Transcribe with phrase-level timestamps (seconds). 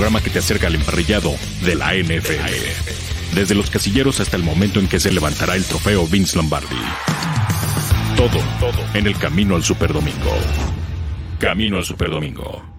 [0.00, 1.30] programa que te acerca al emparrillado
[1.62, 3.34] de la NFL.
[3.34, 6.74] Desde los casilleros hasta el momento en que se levantará el trofeo Vince Lombardi.
[8.16, 10.38] Todo, todo en el camino al Superdomingo.
[11.38, 12.69] Camino al Superdomingo.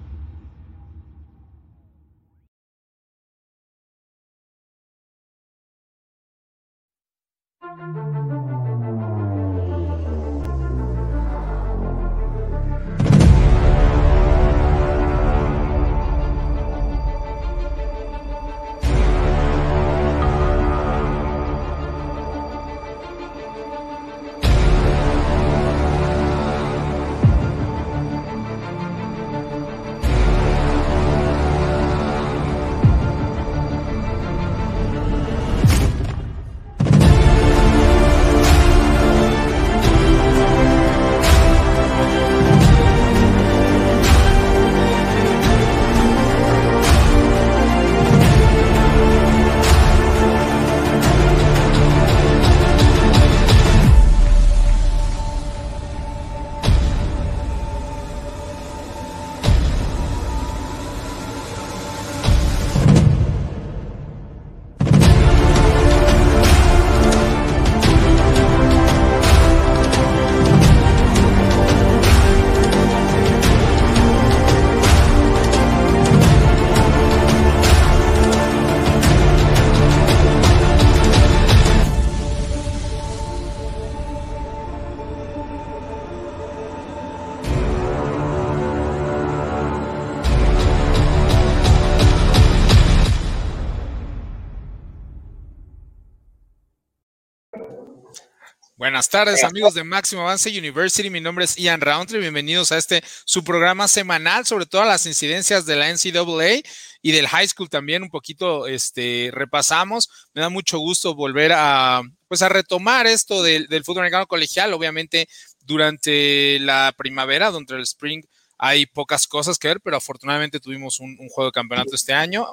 [98.81, 101.11] Buenas tardes, amigos de Máximo Avance University.
[101.11, 102.19] Mi nombre es Ian Roundtree.
[102.19, 106.67] Bienvenidos a este su programa semanal sobre todas las incidencias de la NCAA
[107.03, 108.01] y del high school también.
[108.01, 110.09] Un poquito este, repasamos.
[110.33, 114.73] Me da mucho gusto volver a, pues, a retomar esto del, fútbol americano colegial.
[114.73, 115.29] Obviamente,
[115.59, 118.23] durante la primavera, durante el spring,
[118.57, 122.47] hay pocas cosas que ver, pero afortunadamente tuvimos un, juego de campeonato este año.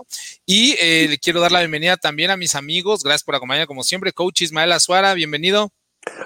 [0.44, 3.02] Y eh, le quiero dar la bienvenida también a mis amigos.
[3.02, 4.12] Gracias por acompañarme, como siempre.
[4.12, 5.72] Coach Ismael Azuara, bienvenido.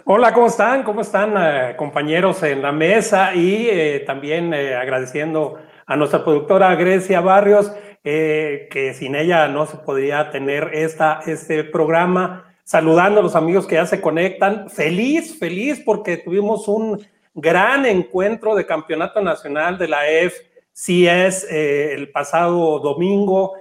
[0.05, 0.83] Hola, ¿cómo están?
[0.83, 3.35] ¿Cómo están eh, compañeros en la mesa?
[3.35, 7.73] Y eh, también eh, agradeciendo a nuestra productora Grecia Barrios,
[8.03, 12.53] que sin ella no se podría tener esta, este programa.
[12.65, 14.69] Saludando a los amigos que ya se conectan.
[14.71, 17.01] Feliz, feliz porque tuvimos un
[17.35, 23.55] gran encuentro de campeonato nacional de la FCS el pasado domingo,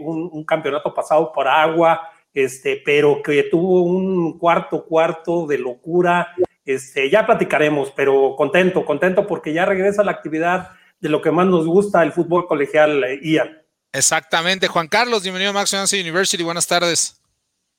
[0.00, 2.00] un campeonato pasado por agua
[2.32, 6.34] este, pero que tuvo un cuarto cuarto de locura.
[6.64, 10.70] Este, ya platicaremos, pero contento, contento porque ya regresa la actividad
[11.00, 13.62] de lo que más nos gusta, el fútbol colegial, eh, Ian.
[13.92, 14.68] Exactamente.
[14.68, 16.44] Juan Carlos, bienvenido a Max University.
[16.44, 17.20] Buenas tardes.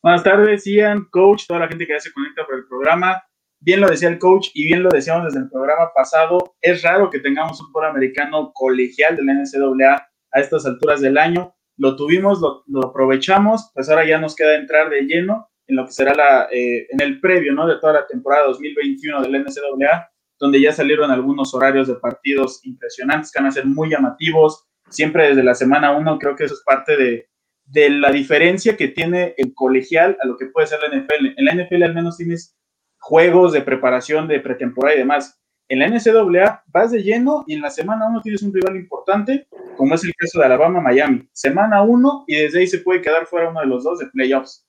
[0.02, 3.24] Buenas tardes, Ian, coach, toda la gente que ya se conecta por el programa.
[3.60, 6.56] Bien lo decía el coach y bien lo decíamos desde el programa pasado.
[6.60, 11.20] Es raro que tengamos un fútbol americano colegial de la NCAA a estas alturas del
[11.20, 15.86] año lo tuvimos, lo, aprovechamos, pues ahora ya nos queda entrar de lleno en lo
[15.88, 17.66] que será la, eh, en el previo, ¿no?
[17.66, 23.32] De toda la temporada 2021 del NCAA, donde ya salieron algunos horarios de partidos impresionantes
[23.32, 26.62] que van a ser muy llamativos, siempre desde la semana 1, creo que eso es
[26.64, 27.30] parte de,
[27.66, 31.34] de la diferencia que tiene el colegial a lo que puede ser la NFL.
[31.36, 32.56] En la NFL al menos tienes
[33.00, 35.41] juegos de preparación de pretemporada y demás.
[35.72, 39.48] En la NCAA vas de lleno y en la semana 1 tienes un rival importante,
[39.78, 41.30] como es el caso de Alabama-Miami.
[41.32, 44.68] Semana 1 y desde ahí se puede quedar fuera uno de los dos de playoffs.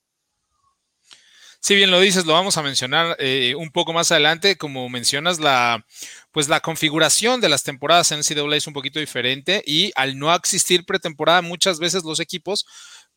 [1.59, 4.55] Si bien lo dices, lo vamos a mencionar eh, un poco más adelante.
[4.55, 5.85] Como mencionas, la,
[6.31, 10.33] pues la configuración de las temporadas en NCAA es un poquito diferente y al no
[10.33, 12.65] existir pretemporada, muchas veces los equipos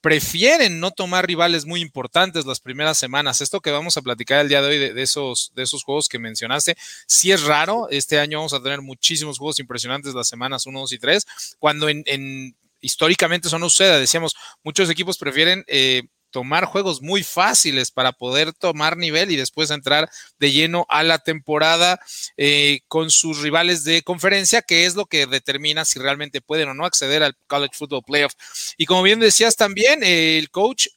[0.07, 3.41] prefieren no tomar rivales muy importantes las primeras semanas.
[3.41, 6.21] Esto que vamos a platicar el día de hoy de, esos, de esos juegos que
[6.21, 6.77] mencionaste,
[7.09, 7.89] sí es raro.
[7.91, 11.27] Este año vamos a tener muchísimos juegos impresionantes las semanas 1, 2 y 3,
[11.59, 13.99] cuando en, históricamente eso no sucede.
[13.99, 16.05] Decíamos, muchos equipos prefieren eh,
[16.37, 21.19] tomar juegos muy fáciles para poder tomar nivel y después entrar de lleno a la
[21.19, 21.99] temporada
[22.37, 26.75] eh, con sus rivales de conferencia, que es lo que determina si realmente pueden o
[26.75, 28.35] no acceder al College Football Playoff.
[28.77, 30.89] Y como bien decías también, el coach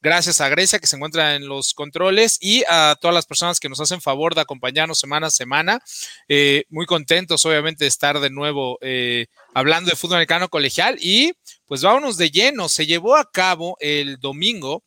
[0.00, 3.68] Gracias a Grecia que se encuentra en los controles y a todas las personas que
[3.68, 5.80] nos hacen favor de acompañarnos semana a semana.
[6.28, 11.32] Eh, muy contentos, obviamente, de estar de nuevo eh, hablando de fútbol americano colegial y
[11.66, 12.68] pues vámonos de lleno.
[12.68, 14.84] Se llevó a cabo el domingo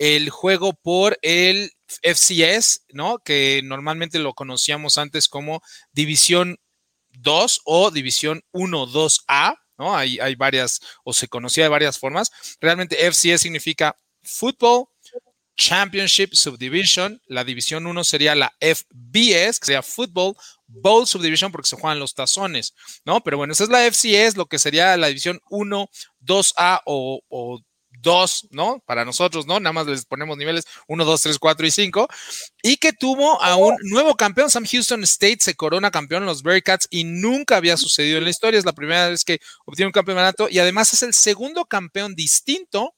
[0.00, 3.18] el juego por el FCS, ¿no?
[3.18, 5.62] Que normalmente lo conocíamos antes como
[5.92, 6.58] División
[7.10, 9.94] 2 o División 1-2A, ¿no?
[9.94, 12.30] Hay, hay varias, o se conocía de varias formas.
[12.62, 13.94] Realmente FCS significa
[14.30, 14.86] Football
[15.56, 17.20] Championship Subdivision.
[17.26, 20.34] La división 1 sería la FBS, que sería Football
[20.66, 22.74] Bowl Subdivision, porque se juegan los tazones,
[23.04, 23.22] ¿no?
[23.22, 25.90] Pero bueno, esa es la FCS, lo que sería la división 1,
[26.24, 27.60] 2A o, o
[28.00, 28.82] 2, ¿no?
[28.86, 29.60] Para nosotros, ¿no?
[29.60, 32.08] Nada más les ponemos niveles 1, 2, 3, 4 y 5.
[32.62, 36.42] Y que tuvo a un nuevo campeón, Sam Houston State se corona campeón en los
[36.42, 38.58] Bearcats y nunca había sucedido en la historia.
[38.58, 42.94] Es la primera vez que obtiene un campeonato y además es el segundo campeón distinto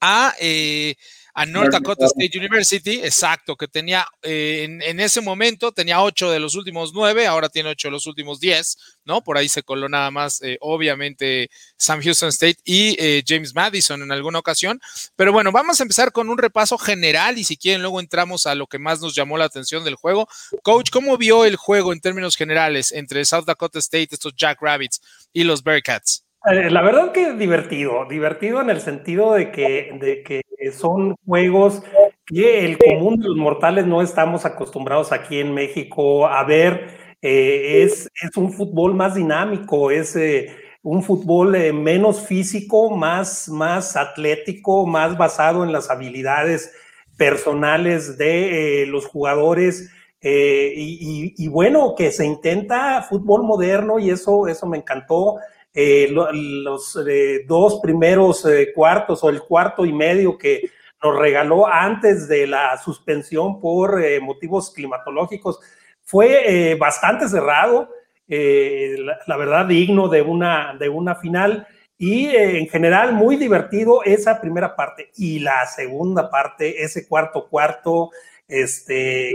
[0.00, 0.94] a eh,
[1.38, 6.40] a North Dakota State University, exacto, que tenía eh, en, ese momento tenía ocho de
[6.40, 9.22] los últimos nueve, ahora tiene ocho de los últimos diez, ¿no?
[9.22, 14.02] Por ahí se coló nada más, eh, obviamente, Sam Houston State y eh, James Madison
[14.02, 14.80] en alguna ocasión.
[15.14, 18.56] Pero bueno, vamos a empezar con un repaso general y si quieren, luego entramos a
[18.56, 20.28] lo que más nos llamó la atención del juego.
[20.64, 25.00] Coach, ¿cómo vio el juego en términos generales entre South Dakota State, estos Jack Rabbits
[25.32, 26.27] y los Bearcats?
[26.46, 30.42] Eh, la verdad que es divertido, divertido en el sentido de que, de que
[30.72, 31.82] son juegos
[32.26, 37.08] que el común de los mortales no estamos acostumbrados aquí en México a ver.
[37.20, 43.96] Eh, es, es, un fútbol más dinámico, es eh, un fútbol menos físico, más, más
[43.96, 46.72] atlético, más basado en las habilidades
[47.16, 49.90] personales de los jugadores.
[50.20, 55.38] Y, y, bueno, que se intenta fútbol moderno y eso, eso me encantó.
[55.80, 61.68] Eh, los eh, dos primeros eh, cuartos o el cuarto y medio que nos regaló
[61.68, 65.60] antes de la suspensión por motivos climatológicos
[66.02, 67.90] fue bastante cerrado,
[68.26, 74.74] la, verdad digno de una, de una final y en general muy divertido esa primera
[74.74, 75.12] parte.
[75.14, 78.10] Y la segunda parte, ese cuarto cuarto,
[78.48, 79.32] este,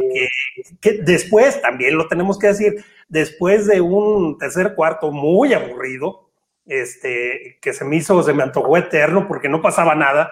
[0.81, 6.22] que después, también lo tenemos que decir, después de un tercer cuarto muy aburrido,
[6.65, 10.31] este, que se me hizo, se me antojó eterno porque no pasaba nada.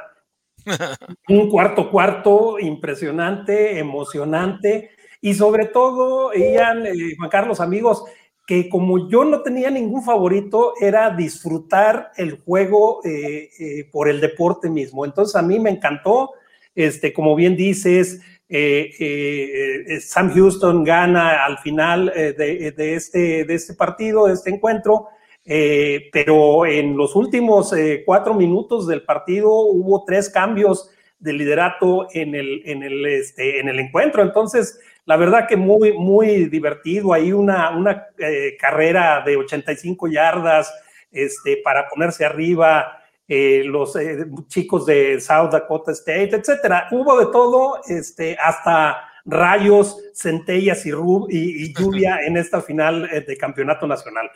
[1.27, 4.91] un cuarto cuarto impresionante, emocionante
[5.21, 8.03] y sobre todo, Ian, eh, Juan Carlos, amigos,
[8.47, 14.19] que como yo no tenía ningún favorito, era disfrutar el juego eh, eh, por el
[14.19, 15.05] deporte mismo.
[15.05, 16.31] Entonces a mí me encantó,
[16.73, 18.21] este, como bien dices,
[20.01, 25.07] Sam Houston gana al final de, de, este, de este partido, de este encuentro,
[25.43, 32.07] eh, pero en los últimos eh, cuatro minutos del partido hubo tres cambios de liderato
[32.13, 34.21] en el, en el, este, en el encuentro.
[34.21, 37.13] Entonces, la verdad que muy, muy divertido.
[37.13, 40.73] Hay una, una eh, carrera de 85 yardas
[41.11, 42.97] este, para ponerse arriba.
[43.27, 43.97] los
[44.47, 46.87] chicos de South Dakota State, etcétera.
[46.91, 53.87] Hubo de todo, este, hasta rayos, centellas y, y lluvia en esta final de campeonato
[53.87, 54.29] nacional.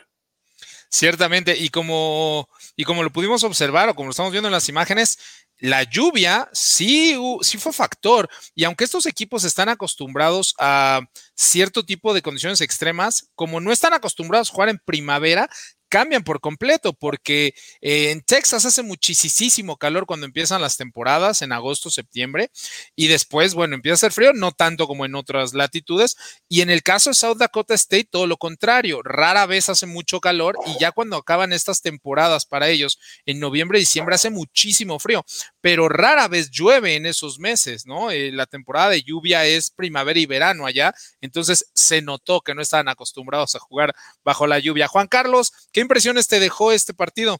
[0.88, 4.68] Ciertamente, y como, y como lo pudimos observar o como lo estamos viendo en las
[4.68, 5.18] imágenes,
[5.58, 8.28] la lluvia sí, sí fue factor.
[8.54, 11.00] Y aunque estos equipos están acostumbrados a
[11.34, 15.48] cierto tipo de condiciones extremas, como no están acostumbrados a jugar en primavera,
[15.88, 21.52] cambian por completo porque eh, en Texas hace muchísimo calor cuando empiezan las temporadas, en
[21.52, 22.50] agosto, septiembre,
[22.94, 26.16] y después, bueno, empieza a hacer frío, no tanto como en otras latitudes,
[26.48, 30.20] y en el caso de South Dakota State, todo lo contrario, rara vez hace mucho
[30.20, 35.24] calor y ya cuando acaban estas temporadas para ellos, en noviembre, diciembre hace muchísimo frío,
[35.60, 38.10] pero rara vez llueve en esos meses, ¿no?
[38.10, 42.62] Eh, la temporada de lluvia es primavera y verano allá, entonces se notó que no
[42.62, 44.88] estaban acostumbrados a jugar bajo la lluvia.
[44.88, 47.36] Juan Carlos, ¿Qué impresiones te dejó este partido?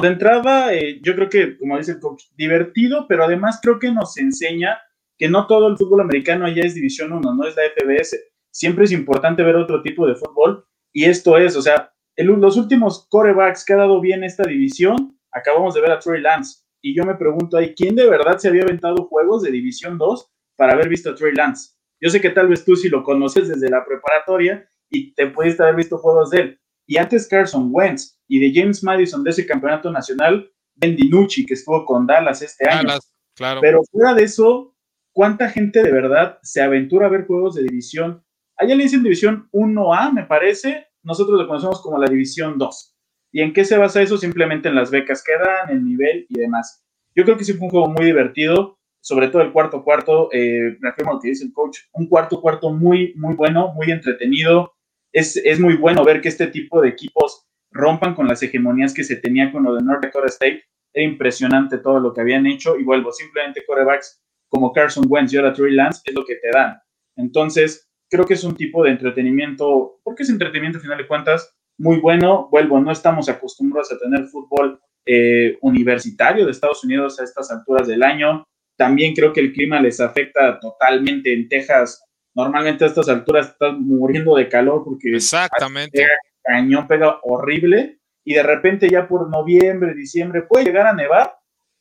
[0.00, 3.90] de entrada, eh, yo creo que, como dice el coach, divertido, pero además creo que
[3.90, 4.78] nos enseña
[5.18, 8.16] que no todo el fútbol americano allá es División 1, no es la FBS.
[8.52, 13.08] Siempre es importante ver otro tipo de fútbol y esto es, o sea, los últimos
[13.08, 16.60] corebacks que ha dado bien esta división, acabamos de ver a Trey Lance.
[16.80, 20.30] Y yo me pregunto ahí, ¿quién de verdad se había aventado juegos de División 2
[20.54, 21.72] para haber visto a Trey Lance?
[22.00, 25.64] Yo sé que tal vez tú sí lo conoces desde la preparatoria y te pudiste
[25.64, 26.60] haber visto juegos de él,
[26.90, 31.54] y antes Carson Wentz y de James Madison de ese campeonato nacional, Ben DiNucci, que
[31.54, 32.98] estuvo con Dallas este año.
[33.36, 33.60] claro.
[33.60, 34.74] Pero fuera de eso,
[35.12, 38.24] ¿cuánta gente de verdad se aventura a ver juegos de división?
[38.56, 40.88] Allá le dicen división 1A, me parece.
[41.04, 42.96] Nosotros lo conocemos como la división 2.
[43.34, 44.18] ¿Y en qué se basa eso?
[44.18, 46.84] Simplemente en las becas que dan, el nivel y demás.
[47.14, 50.76] Yo creo que sí fue un juego muy divertido, sobre todo el cuarto cuarto, eh,
[50.80, 54.74] reafirmo lo que dice el coach, un cuarto cuarto muy, muy bueno, muy entretenido,
[55.12, 59.16] es, muy bueno ver que este tipo de equipos rompan con las hegemonías que se
[59.16, 60.64] tenía con lo de North Dakota State.
[60.92, 65.36] Era impresionante todo lo que habían hecho y vuelvo, simplemente corebacks como Carson Wentz y
[65.36, 66.78] ahora Trey Lance es lo que te dan.
[67.16, 71.56] Entonces, creo que es un tipo de entretenimiento, porque es entretenimiento a final de cuentas,
[71.78, 72.48] muy bueno.
[72.50, 77.86] Vuelvo, no estamos acostumbrados a tener fútbol eh, universitario de Estados Unidos a estas alturas
[77.86, 78.44] del año.
[78.76, 81.32] También creo que el clima les afecta totalmente.
[81.32, 82.02] En Texas,
[82.34, 86.06] normalmente a estas alturas están muriendo de calor porque Exactamente.
[86.42, 91.34] cañón pega horrible y de repente ya por noviembre, diciembre puede llegar a nevar,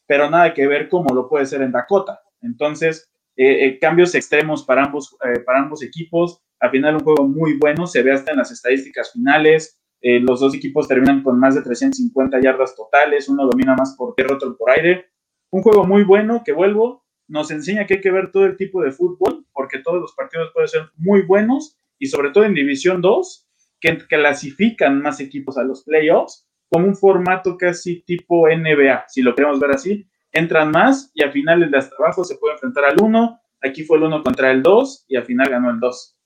[0.07, 2.21] pero nada que ver como lo puede ser en Dakota.
[2.41, 5.15] Entonces, eh, eh, cambios extremos para ambos,
[5.45, 6.41] para ambos equipos.
[6.59, 9.79] Al final un juego muy bueno, se ve hasta en las estadísticas finales.
[10.01, 14.15] Eh, los dos equipos terminan con más de 350 yardas totales, uno domina más por
[14.15, 15.07] tierra, otro por aire.
[15.51, 18.81] Un juego muy bueno que vuelvo, nos enseña que hay que ver todo el tipo
[18.81, 23.01] de fútbol, porque todos los partidos pueden ser muy buenos y sobre todo en División
[23.01, 23.47] 2,
[23.79, 29.35] que clasifican más equipos a los playoffs, como un formato casi tipo NBA, si lo
[29.35, 30.07] queremos ver así.
[30.31, 33.39] Entran más y al final el de hasta abajo se puede enfrentar al 1.
[33.61, 36.18] Aquí fue el 1 contra el 2 y al final ganó el 2.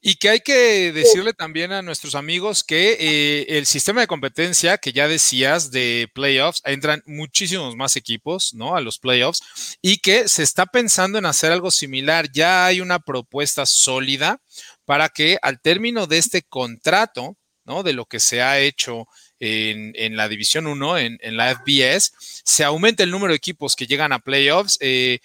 [0.00, 4.78] Y que hay que decirle también a nuestros amigos que eh, el sistema de competencia
[4.78, 8.76] que ya decías de playoffs, entran muchísimos más equipos, ¿no?
[8.76, 9.40] A los playoffs
[9.82, 12.30] y que se está pensando en hacer algo similar.
[12.30, 14.40] Ya hay una propuesta sólida
[14.84, 17.82] para que al término de este contrato, ¿no?
[17.82, 19.08] De lo que se ha hecho
[19.40, 22.12] en, la División 1, en, la FBS,
[22.44, 24.78] se aumente el número de equipos que llegan a playoffs.
[24.80, 25.18] Eh,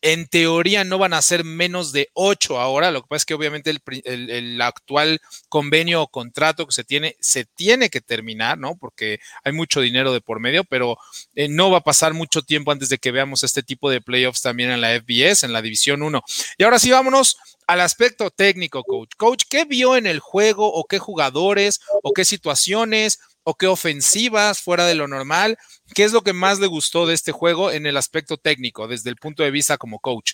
[0.00, 2.90] en teoría no van a ser menos de ocho ahora.
[2.90, 7.44] Lo que pasa es que obviamente el, actual convenio o contrato que se tiene se
[7.44, 8.76] tiene que terminar, ¿no?
[8.76, 10.98] Porque hay mucho dinero de por medio, pero
[11.34, 14.42] eh, no va a pasar mucho tiempo antes de que veamos este tipo de playoffs
[14.42, 16.22] también en la FBS, en la División 1.
[16.58, 19.10] Y ahora sí, vámonos al aspecto técnico, coach.
[19.16, 24.60] Coach, ¿qué vio en el juego o qué jugadores o qué situaciones o qué ofensivas
[24.60, 25.56] fuera de lo normal?
[25.94, 29.08] ¿Qué es lo que más le gustó de este juego en el aspecto técnico, desde
[29.08, 30.32] el punto de vista como coach?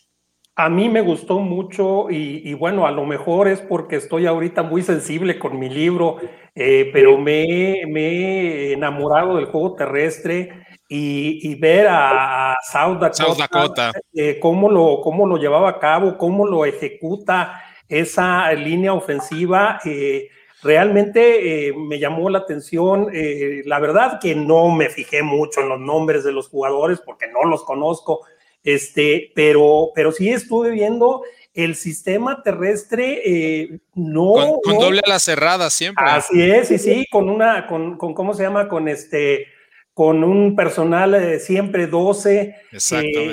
[0.57, 4.83] A mí me gustó mucho y, bueno, a lo mejor es porque estoy ahorita muy
[4.83, 6.17] sensible con mi libro,
[6.57, 14.69] eh, pero me, he enamorado del juego terrestre y, ver a, South Dakota, eh, cómo,
[14.69, 19.79] lo, cómo lo llevaba a cabo, cómo lo ejecuta esa línea ofensiva.
[19.85, 20.29] Eh,
[20.65, 23.09] realmente eh, me llamó la atención.
[23.13, 27.29] Eh, la verdad que no me fijé mucho en los nombres de los jugadores porque
[27.29, 28.23] no los conozco,
[28.65, 35.19] este, pero, pero sí estuve viendo el sistema terrestre eh, no con, doble a la
[35.19, 36.05] cerrada siempre.
[36.05, 39.47] Así es, sí, sí, con una, con, con cómo se llama, con este,
[39.93, 42.57] con un personal siempre 12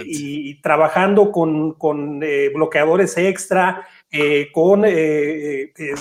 [0.06, 2.20] y, trabajando con, con
[2.54, 3.88] bloqueadores extra,
[4.52, 4.86] con,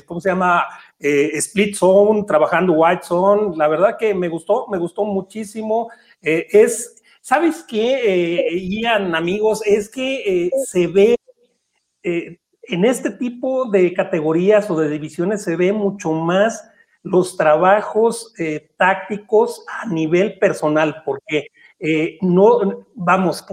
[0.04, 0.66] ¿cómo se llama?
[1.02, 3.56] Eh, split Zone, trabajando White Zone.
[3.56, 5.90] La verdad que me gustó, me gustó muchísimo.
[6.20, 9.62] Eh, es, ¿sabes qué, eh, Ian, amigos?
[9.64, 11.16] Es que se ve
[12.02, 16.66] en este tipo de categorías o de divisiones se ve mucho más
[17.02, 18.34] los trabajos
[18.76, 21.46] tácticos a nivel personal, porque
[22.22, 23.44] no, vamos,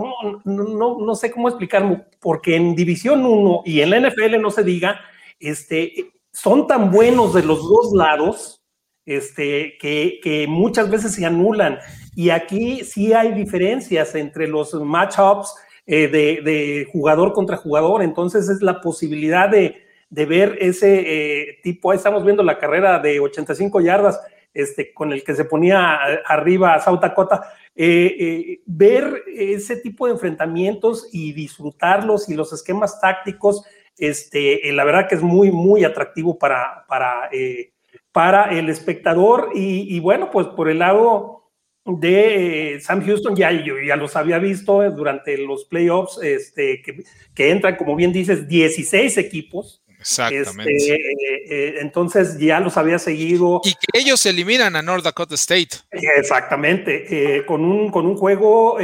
[0.46, 4.64] no, no, sé cómo explicarlo, porque en División 1 y en la NFL no se
[4.64, 5.00] diga,
[5.40, 6.12] este,
[6.42, 8.62] son tan buenos de los dos lados
[9.06, 11.80] este, que, muchas veces se anulan.
[12.16, 15.56] Y aquí sí hay diferencias entre los matchups
[15.88, 18.04] eh, de, jugador contra jugador.
[18.04, 21.90] Entonces es la posibilidad de, ver ese eh, tipo.
[21.90, 24.22] Ahí estamos viendo la carrera de 85 yardas
[24.54, 27.52] este, con el que se ponía arriba a South Dakota.
[27.76, 33.64] Eh, ver ese tipo de enfrentamientos y disfrutarlos y los esquemas tácticos
[33.98, 37.72] este, eh, la verdad que es muy, muy atractivo para, para, eh,
[38.12, 39.52] para el espectador.
[39.54, 41.52] Y, bueno, pues por el lado
[41.86, 47.04] de eh, Sam Houston, ya, yo ya los había visto durante los playoffs, este, que,
[47.34, 49.84] que entran, como bien dices, 16 equipos.
[50.00, 50.72] Exactamente.
[50.76, 53.62] Este, entonces ya los había seguido.
[53.64, 55.78] Y que ellos eliminan a North Dakota State.
[55.92, 58.78] Exactamente, con, un, con un juego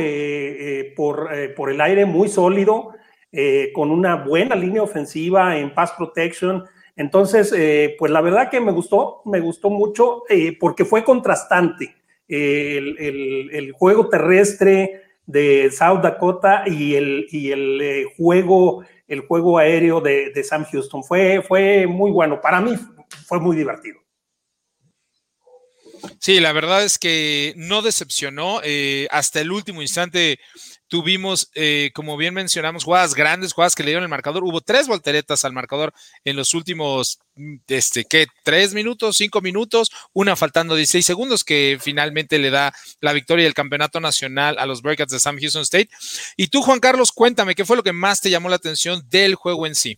[0.95, 2.93] por, por el aire muy sólido.
[3.35, 6.65] Eh, con una buena línea ofensiva en pass protection.
[6.95, 11.95] Entonces, eh, pues la verdad que me gustó, me gustó mucho eh, porque fue contrastante
[12.27, 20.29] el, juego terrestre de South Dakota y el, y el juego el juego aéreo de,
[20.29, 21.03] de, Sam Houston.
[21.03, 22.39] Fue, fue muy bueno.
[22.39, 22.75] Para mí
[23.25, 23.99] fue muy divertido.
[26.19, 28.61] Sí, la verdad es que no decepcionó.
[29.09, 30.39] hasta el último instante
[30.93, 34.43] Tuvimos, eh, como bien mencionamos, jugadas grandes, jugadas que le dieron el marcador.
[34.43, 35.91] Hubo tres volteretas al marcador
[36.23, 38.27] en los últimos, mm, este, ¿qué?
[38.43, 42.71] Tres minutos, cinco minutos, una faltando 16 segundos, que finalmente le da
[43.01, 45.89] la victoria del campeonato nacional a los Breakouts de Sam Houston State.
[46.37, 49.33] Y tú, Juan Carlos, cuéntame, ¿qué fue lo que más te llamó la atención del
[49.33, 49.97] juego en sí?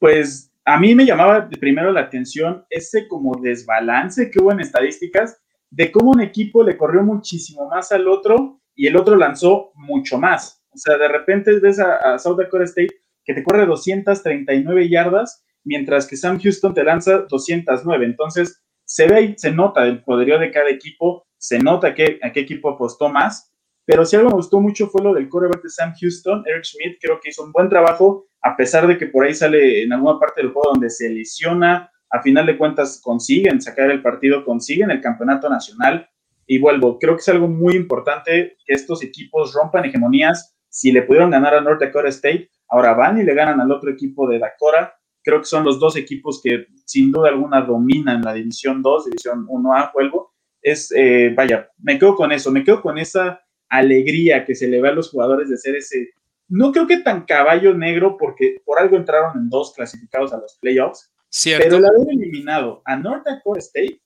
[0.00, 5.36] Pues a mí me llamaba primero la atención ese como desbalance que hubo en estadísticas
[5.70, 10.18] de cómo un equipo le corrió muchísimo más al otro y el otro lanzó mucho
[10.18, 10.64] más.
[10.72, 12.94] O sea, de repente ves a, South Dakota State
[13.24, 18.06] que te corre 239 yardas, mientras que Sam Houston te lanza 209.
[18.06, 22.32] Entonces, se ve y se nota el poderío de cada equipo, se nota que, a
[22.32, 23.52] qué equipo apostó más,
[23.84, 26.98] pero si algo me gustó mucho fue lo del coreback de Sam Houston, Eric Schmidt,
[27.00, 30.20] creo que hizo un buen trabajo, a pesar de que por ahí sale en alguna
[30.20, 34.90] parte del juego donde se lesiona, a final de cuentas consiguen sacar el partido, consiguen
[34.90, 36.08] el campeonato nacional.
[36.50, 40.56] Y vuelvo, creo que es algo muy importante que estos equipos rompan hegemonías.
[40.70, 43.90] Si le pudieron ganar a North Dakota State, ahora van y le ganan al otro
[43.90, 44.94] equipo de Dakota.
[45.22, 49.46] Creo que son los dos equipos que sin duda alguna dominan la División 2, División
[49.46, 50.32] 1A, vuelvo.
[50.62, 54.80] Es, eh, vaya, me quedo con eso, me quedo con esa alegría que se le
[54.80, 56.14] ve a los jugadores de ser ese,
[56.48, 60.56] no creo que tan caballo negro, porque por algo entraron en dos clasificados a los
[60.58, 61.12] playoffs,
[61.58, 64.00] pero el haber eliminado a North Dakota State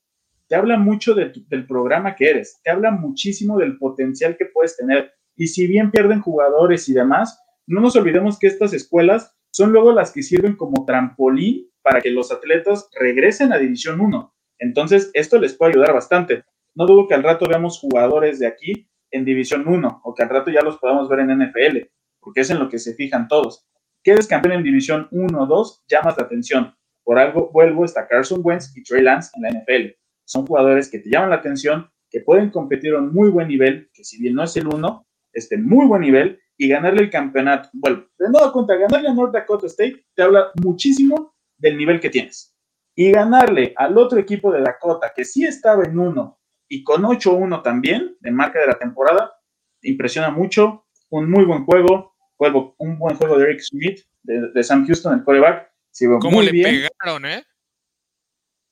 [0.53, 5.15] te habla mucho del programa que eres, te habla muchísimo del potencial que puedes tener.
[5.35, 9.95] Y si bien pierden jugadores y demás, no nos olvidemos que estas escuelas son luego
[9.95, 14.35] las que sirven como trampolín para que los atletas regresen a División 1.
[14.59, 16.45] Entonces, esto les puede ayudar bastante.
[16.75, 20.29] No dudo que al rato veamos jugadores de aquí en División 1 o que al
[20.29, 21.79] rato ya los podamos ver en NFL,
[22.21, 23.67] porque es en lo que se fijan todos.
[24.03, 26.75] Quedes campeón en División 1 o 2, llamas la atención.
[27.05, 30.02] Por algo vuelvo, está Carson Wentz y Trey Lance en la NFL.
[30.33, 33.91] Son jugadores que te llaman la atención, que pueden competir a un muy buen nivel,
[33.93, 37.11] que si bien no es el uno, es de muy buen nivel y ganarle el
[37.11, 37.69] campeonato.
[37.75, 42.09] Bueno, de nuevo cuenta, ganarle a North Dakota State te habla muchísimo del nivel que
[42.09, 42.57] tienes.
[42.95, 47.63] Y ganarle al otro equipo de Dakota, que sí estaba en uno y con 8-1
[47.63, 49.35] también, de marca de la temporada,
[49.83, 50.87] impresiona mucho.
[51.11, 55.13] Un muy buen juego, juego un buen juego de Eric Smith, de, de Sam Houston,
[55.13, 55.73] el coreback
[56.21, 57.45] ¿Cómo le pegaron, eh?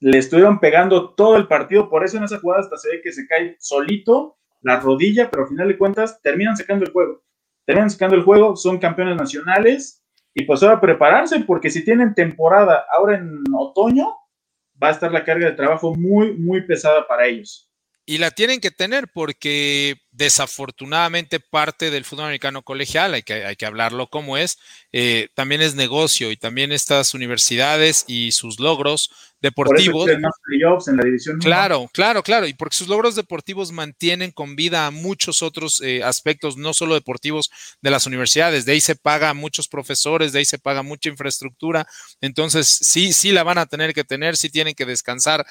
[0.01, 3.13] Le estuvieron pegando todo el partido, por eso en esa jugada hasta se ve que
[3.13, 7.23] se cae solito la rodilla, pero al final de cuentas terminan sacando el juego.
[7.67, 10.03] Terminan sacando el juego, son campeones nacionales
[10.35, 14.17] y pues ahora prepararse porque si tienen temporada ahora en otoño,
[14.83, 17.70] va a estar la carga de trabajo muy, muy pesada para ellos.
[18.11, 23.55] Y la tienen que tener porque desafortunadamente parte del fútbol americano colegial, hay que, hay
[23.55, 24.59] que hablarlo como es,
[24.91, 30.09] eh, también es negocio y también estas universidades y sus logros deportivos.
[30.09, 32.49] en la división claro, claro, claro.
[32.49, 36.95] Y porque sus logros deportivos mantienen con vida a muchos otros eh, aspectos, no solo
[36.95, 37.49] deportivos
[37.81, 38.65] de las universidades.
[38.65, 41.87] De ahí se paga a muchos profesores, de ahí se paga mucha infraestructura.
[42.21, 45.47] Entonces, sí, sí la van a tener que tener, sí tienen que descansar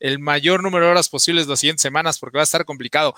[0.00, 3.14] el mayor número de horas posibles las siguientes semanas porque va a estar complicado.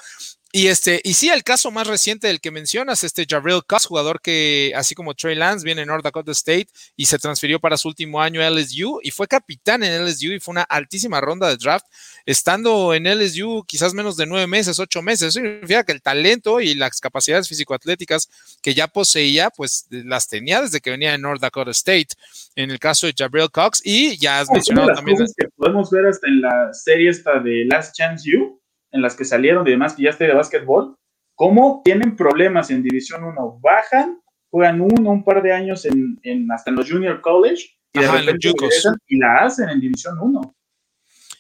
[0.55, 4.21] Y este, y sí, el caso más reciente del que mencionas, este Jabril Cox, jugador
[4.21, 7.89] que, así como Trey Lance, viene en North Dakota State y se transfirió para su
[7.89, 11.57] último año a LSU y fue capitán en LSU y fue una altísima ronda de
[11.57, 11.87] draft,
[12.27, 15.29] estando en LSU quizás menos de nueve meses, ocho meses.
[15.29, 18.29] Eso significa que el talento y las capacidades físico-atléticas
[18.61, 22.09] que ya poseía, pues las tenía desde que venía de North Dakota State.
[22.57, 25.17] En el caso de Jabril Cox, y ya has mencionado también.
[25.17, 28.62] que podemos ver hasta en la serie esta de Last Chance You
[28.93, 30.95] en las que salieron y demás, que ya esté de básquetbol,
[31.35, 36.71] cómo tienen problemas en División 1, bajan, juegan uno, un par de años en, hasta
[36.71, 40.55] en los Junior College y, y la hacen en División 1.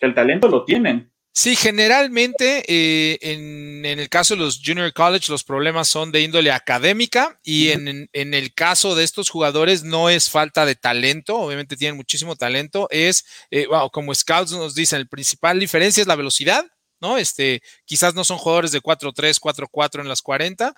[0.01, 1.12] Que el talento lo tienen.
[1.35, 6.53] Sí, generalmente eh, en, el caso de los Junior College los problemas son de índole
[6.53, 11.97] académica y en, el caso de estos jugadores no es falta de talento, obviamente tienen
[11.97, 16.67] muchísimo talento, es, eh, como Scouts nos dicen, la principal diferencia es la velocidad
[17.03, 17.19] ¿no?
[17.19, 20.73] Este, quizás no son jugadores de 4-3, 4-4 en las 40.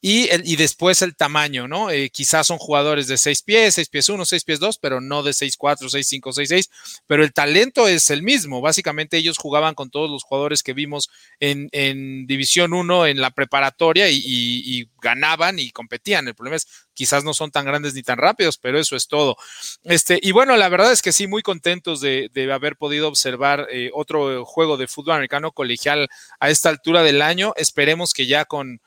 [0.00, 1.90] Y, el, y después el tamaño, ¿no?
[1.90, 5.24] Eh, quizás son jugadores de 6 pies, 6 pies 1, 6 pies 2, pero no
[5.24, 6.70] de 6, 4, 6, 5, 6, 6.
[7.08, 8.60] Pero el talento es el mismo.
[8.60, 13.32] Básicamente ellos jugaban con todos los jugadores que vimos en, en División 1 en la
[13.32, 16.28] preparatoria y, ganaban y competían.
[16.28, 19.36] El problema es quizás no son tan grandes ni tan rápidos, pero eso es todo.
[19.84, 23.90] Este, y bueno, la verdad es que sí, muy contentos de, haber podido observar eh,
[23.92, 26.08] otro juego de fútbol americano colegial
[26.40, 27.52] a esta altura del año.
[27.56, 28.80] Esperemos que ya con,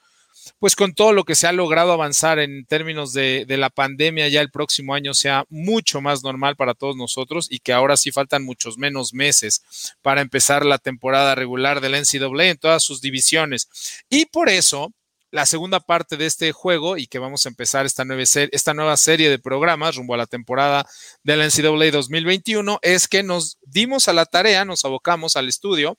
[0.60, 4.42] pues con todo lo que se ha logrado avanzar en términos de, la pandemia, ya
[4.42, 8.44] el próximo año sea mucho más normal para todos nosotros y que ahora sí faltan
[8.44, 9.64] muchos menos meses
[10.02, 13.70] para empezar la temporada regular del NCAA en todas sus divisiones.
[14.10, 14.94] Y por eso,
[15.32, 18.98] la segunda parte de este juego y que vamos a empezar esta nueva, esta nueva
[18.98, 20.86] serie de programas rumbo a la temporada
[21.24, 25.98] del NCAA 2021 es que nos dimos a la tarea, nos abocamos al estudio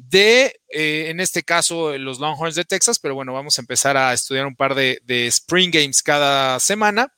[0.00, 4.12] de, eh, en este caso, los Longhorns de Texas, pero bueno, vamos a empezar a
[4.12, 7.12] estudiar un par de, Spring Games cada semana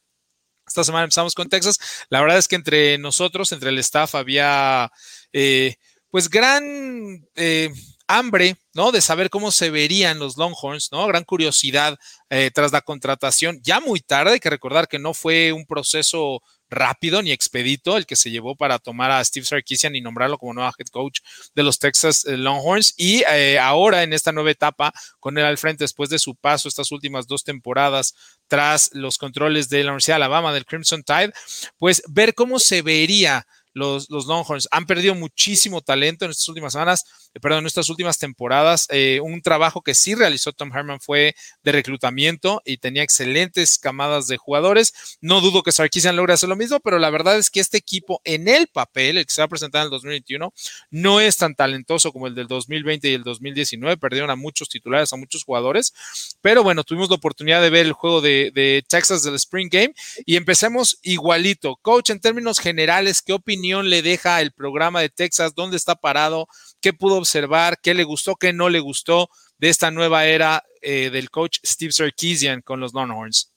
[0.67, 1.81] esta semana empezamos con Texas.
[2.11, 4.89] La verdad es que entre nosotros, entre el staff, había
[5.33, 5.75] eh,
[6.11, 7.71] pues gran eh,
[8.07, 8.93] hambre, ¿no?
[8.93, 11.09] De saber cómo se verían los Longhorns, ¿no?
[11.09, 13.59] Gran curiosidad eh, tras la contratación.
[13.63, 18.07] Ya muy tarde, hay que recordar que no fue un proceso rápido ni expedito el
[18.07, 21.21] que se llevó para tomar a Steve Sarkisian y nombrarlo como nuevo head coach
[21.55, 22.95] de los Texas eh, Longhorns.
[22.97, 26.69] Y eh, ahora en esta nueva etapa, con él al frente después de su paso
[26.69, 28.15] estas últimas dos temporadas
[28.49, 31.33] tras los controles de la Universidad de Alabama del Crimson Tide,
[31.79, 34.69] pues ver cómo se vería los, los Longhorns.
[34.71, 38.87] Han perdido muchísimo talento en estas últimas semanas eh, perdón, en estas últimas temporadas.
[38.91, 44.27] Eh, un trabajo que sí realizó Tom Herman fue de reclutamiento y tenía excelentes camadas
[44.27, 45.19] de jugadores.
[45.21, 48.21] No dudo que Sarkisian logre hacer lo mismo, pero la verdad es que este equipo
[48.25, 50.53] en el papel, el que se va a presentar en el 2021,
[50.91, 53.97] no es tan talentoso como el del 2020 y el 2019.
[53.97, 55.95] Perdieron a muchos titulares, a muchos jugadores.
[56.41, 59.95] Pero bueno, tuvimos la oportunidad de ver el juego de, de Texas del Spring Game
[60.27, 61.77] y empecemos igualito.
[61.77, 65.55] Coach, en términos generales, ¿qué opinión le deja el programa de Texas?
[65.55, 66.47] ¿Dónde está parado?
[66.81, 71.11] qué pudo observar, qué le gustó, qué no le gustó de esta nueva era eh,
[71.11, 73.55] del coach Steve Sarkisian con los Longhorns.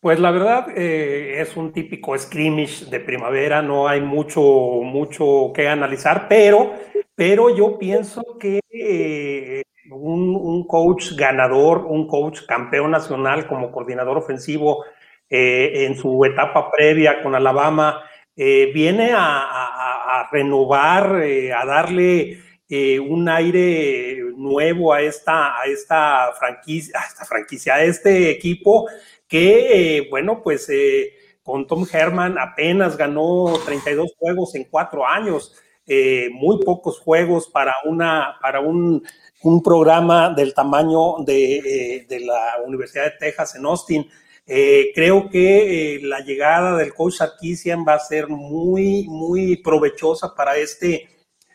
[0.00, 5.68] Pues la verdad eh, es un típico scrimmage de primavera, no hay mucho, mucho que
[5.68, 6.74] analizar, pero,
[7.14, 14.16] pero yo pienso que eh, un, un, coach ganador, un coach campeón nacional como coordinador
[14.18, 14.84] ofensivo
[15.32, 18.02] en su etapa previa con Alabama,
[18.72, 22.38] viene a, renovar, a darle
[22.72, 28.86] eh, un aire nuevo a esta, a esta franquicia, a esta franquicia, a este equipo
[29.26, 35.52] que, eh, bueno, pues eh, con Tom Herman apenas ganó 32 juegos en cuatro años,
[36.30, 39.02] muy pocos juegos para, una, para un,
[39.64, 44.08] programa del tamaño de, la Universidad de Texas en Austin.
[44.94, 51.08] Creo que la llegada del coach Sarkisian va a ser muy, muy provechosa para este,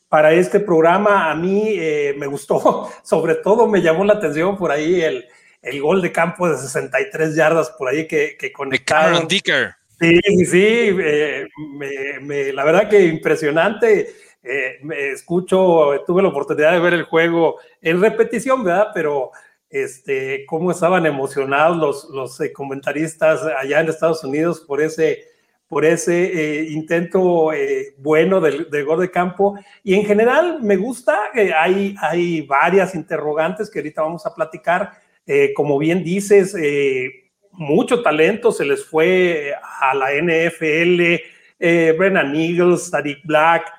[0.07, 1.29] para este programa.
[1.29, 5.25] A mí eh, me gustó, sobre todo me llamó la atención por ahí el,
[5.61, 9.27] el gol de campo de 63 yardas por ahí que, que conectaron.
[9.27, 9.75] Dicker.
[9.99, 11.47] Sí, sí, sí, eh,
[12.21, 14.09] me, la verdad que impresionante.
[14.43, 18.89] Eh, me escucho, tuve la oportunidad de ver el juego en repetición, ¿verdad?
[18.93, 19.31] Pero
[19.69, 25.25] este, cómo estaban emocionados los, los comentaristas allá en Estados Unidos por ese,
[25.67, 29.57] por ese eh, intento eh, bueno del, gol de campo.
[29.83, 34.91] Y en general me gusta, hay, hay varias interrogantes que ahorita vamos a platicar.
[35.27, 36.55] Eh, como bien dices,
[37.51, 43.73] mucho talento se les fue a la NFL, Brennan Eagles, Tariq Black,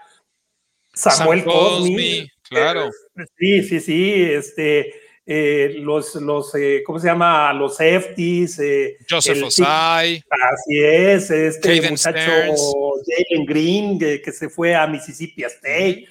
[0.92, 2.28] Samuel Cosme.
[2.48, 2.90] Claro.
[3.38, 4.22] sí, sí, sí.
[4.22, 4.92] Este,
[5.28, 7.52] eh, los, los eh, ¿cómo se llama?
[7.52, 8.60] Los safeties.
[8.60, 10.22] Eh, Joseph Osai.
[10.30, 12.30] Así es, este muchacho
[13.04, 16.06] Jalen Green que, se fue a Mississippi State,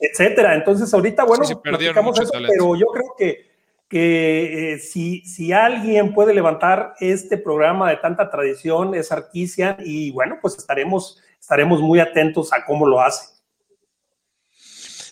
[0.00, 0.56] etcétera.
[0.56, 3.46] Entonces, ahorita, bueno, sí, eso, pero yo creo que,
[3.88, 10.38] que si, si alguien puede levantar este programa de tanta tradición es Arquisia y bueno,
[10.42, 13.36] pues estaremos, estaremos muy atentos a cómo lo hace.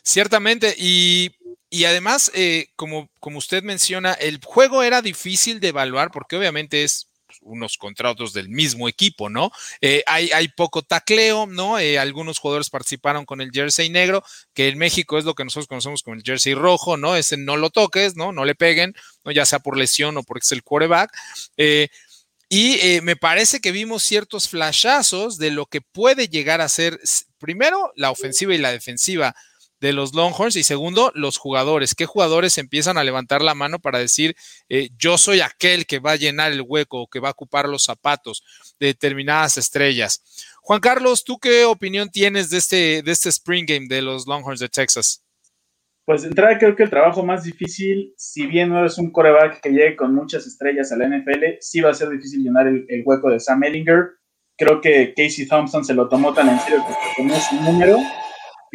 [0.02, 1.30] Ciertamente, y
[1.70, 6.84] y además, eh, como, como usted menciona, el juego era difícil de evaluar porque obviamente
[6.84, 7.08] es
[7.40, 9.50] unos contra otros del mismo equipo, ¿no?
[9.80, 11.80] Eh, hay, hay, poco tacleo, ¿no?
[11.80, 14.22] Eh, algunos jugadores participaron con el jersey negro,
[14.54, 17.16] que en México es lo que nosotros conocemos como el jersey rojo, ¿no?
[17.16, 18.30] Ese no lo toques, ¿no?
[18.32, 19.32] No le peguen, ¿no?
[19.32, 21.10] Ya sea por lesión o porque es el quarterback.
[22.48, 27.00] y me parece que vimos ciertos flashazos de lo que puede llegar a ser,
[27.38, 29.34] primero, la ofensiva y la defensiva
[29.80, 31.94] de los Longhorns y segundo, los jugadores.
[31.94, 34.34] ¿Qué jugadores empiezan a levantar la mano para decir
[34.68, 37.68] eh, yo soy aquel que va a llenar el hueco o que va a ocupar
[37.68, 38.42] los zapatos
[38.78, 40.22] de determinadas estrellas?
[40.62, 44.60] Juan Carlos, ¿tú qué opinión tienes de este, de este Spring Game de los Longhorns
[44.60, 45.22] de Texas?
[46.06, 49.60] Pues de entrada creo que el trabajo más difícil, si bien no es un coreback
[49.62, 53.02] que llegue con muchas estrellas a la NFL, sí va a ser difícil llenar el,
[53.06, 54.10] hueco de Sam Ellinger.
[54.56, 57.98] Creo que Casey Thompson se lo tomó tan en serio que tomó su número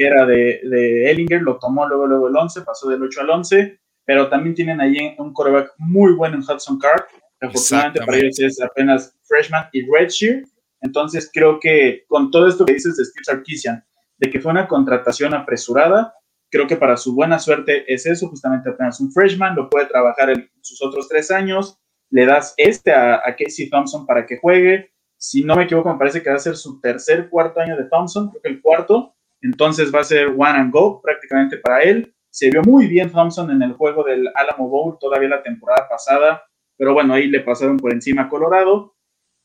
[0.06, 3.80] era de, de Ellinger, lo tomó luego, luego el 11, pasó del 8 al 11,
[4.06, 7.04] pero también tienen ahí un coreback muy bueno en Hudson Card,
[7.42, 10.48] afortunadamente para ellos es apenas freshman y redshirt,
[10.82, 13.84] entonces creo que con todo esto que dices de Steve Sarkisian,
[14.18, 16.14] de que fue una contratación apresurada,
[16.50, 20.32] creo que para su buena suerte es eso, justamente apenas un freshman, lo puede trabajar
[20.32, 21.78] en sus otros tres años,
[22.10, 26.00] le das este a, a Casey Thompson para que juegue, si no me equivoco, me
[26.00, 29.16] parece que va a ser su tercer, cuarto año de Thompson, creo que el cuarto,
[29.42, 32.14] entonces va a ser one and go prácticamente para él.
[32.30, 36.44] Se vio muy bien Thompson en el juego del Alamo Bowl todavía la temporada pasada,
[36.78, 38.96] pero bueno, ahí le pasaron por encima a Colorado.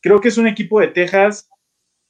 [0.01, 1.49] creo que es un equipo de Texas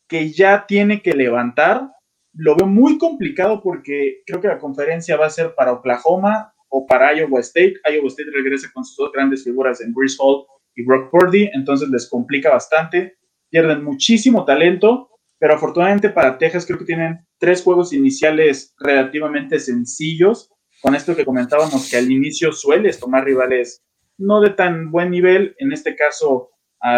[0.08, 1.90] que ya tiene que levantar.
[2.34, 6.86] Lo veo muy complicado porque creo que la conferencia va a ser para Oklahoma o
[6.86, 7.74] para Iowa State.
[7.88, 10.44] Iowa State regresa con sus dos grandes figuras en Bruce Hall
[10.74, 13.16] y Brock Purdy, entonces les complica bastante.
[13.48, 15.08] Pierden muchísimo talento,
[15.44, 20.50] pero afortunadamente para Texas creo que tienen tres juegos iniciales relativamente sencillos.
[20.80, 23.84] Con esto que comentábamos que al inicio sueles tomar rivales
[24.16, 26.48] no de tan buen nivel, en este caso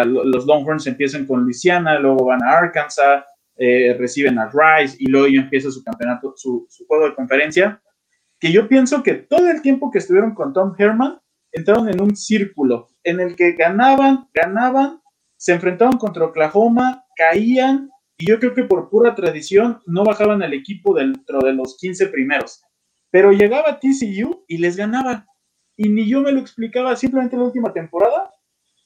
[0.05, 3.25] los Longhorns empiezan con Louisiana, luego van a Arkansas,
[3.57, 7.81] eh, reciben a Rice y luego ya empieza su campeonato, su, juego de conferencia,
[8.39, 11.19] que yo pienso que todo el tiempo que estuvieron con Tom Herman,
[11.51, 15.01] entraron en un círculo en el que ganaban, ganaban,
[15.35, 20.53] se enfrentaban contra Oklahoma, caían, y yo creo que por pura tradición no bajaban al
[20.53, 22.61] equipo dentro de los 15 primeros.
[23.11, 25.25] Pero llegaba TCU y les ganaba.
[25.75, 28.31] Y ni yo me lo explicaba simplemente en la última temporada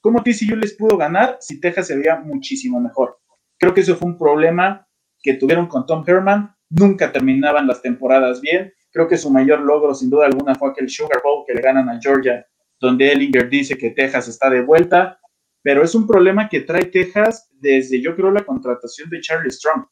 [0.02, 3.20] ¿Cómo TCU les pudo ganar si Texas se veía muchísimo mejor?
[3.60, 4.88] Creo que eso fue un problema
[5.22, 6.56] que tuvieron con Tom Herman.
[6.72, 8.74] Nunca terminaban las temporadas bien.
[8.92, 11.88] Creo que su mayor logro, sin duda alguna, fue aquel Sugar Bowl que le ganan
[11.88, 12.44] a Georgia,
[12.80, 15.20] donde Ellinger dice que Texas está de vuelta.
[15.64, 19.86] Pero es un problema que trae Texas desde, yo creo, la contratación de Charlie Strong.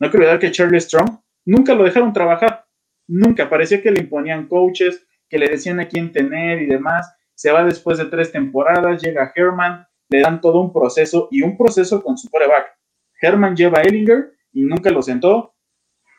[0.00, 2.66] No quiero olvidar que Charlie Strong nunca lo dejaron trabajar.
[3.06, 3.48] Nunca.
[3.48, 7.64] Parecía que le imponían coaches, que le decían a quién tener y demás se va
[7.64, 12.16] después de tres temporadas, llega Herman, le dan todo un proceso y un proceso con
[12.16, 12.78] su coreback.
[13.20, 15.54] Herman lleva a Ellinger y nunca lo sentó,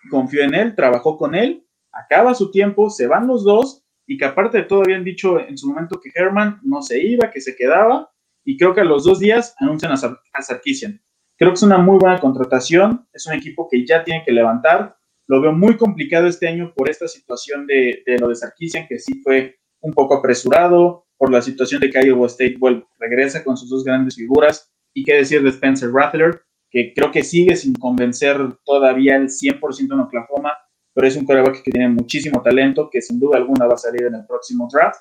[0.09, 4.25] confió en él, trabajó con él, acaba su tiempo, se van los dos y que
[4.25, 7.55] aparte de todo habían dicho en su momento que Herman no se iba, que se
[7.55, 8.11] quedaba
[8.43, 11.01] y creo que a los dos días anuncian a, Sarkisian.
[11.37, 14.97] Creo que es una muy buena contratación, es un equipo que ya tiene que levantar,
[15.27, 18.99] lo veo muy complicado este año por esta situación de, de lo de Sarkisian, que
[18.99, 23.55] sí fue un poco apresurado, por la situación de que Iowa State vuelve, regresa con
[23.55, 24.69] sus dos grandes figuras.
[24.93, 29.93] Y qué decir de Spencer Rattler, que creo que sigue sin convencer todavía el 100%
[29.93, 30.51] en Oklahoma,
[30.93, 34.03] pero es un quarterback que tiene muchísimo talento, que sin duda alguna va a salir
[34.03, 34.99] en el próximo draft.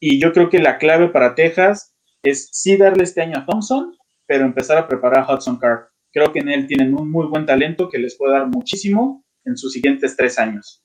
[0.00, 1.91] Y yo creo que la clave para Texas
[2.22, 5.86] es sí darle este año a Thompson, pero empezar a preparar a Hudson Card.
[6.12, 9.56] Creo que en él tienen un muy buen talento que les puede dar muchísimo en
[9.56, 10.82] sus siguientes tres años.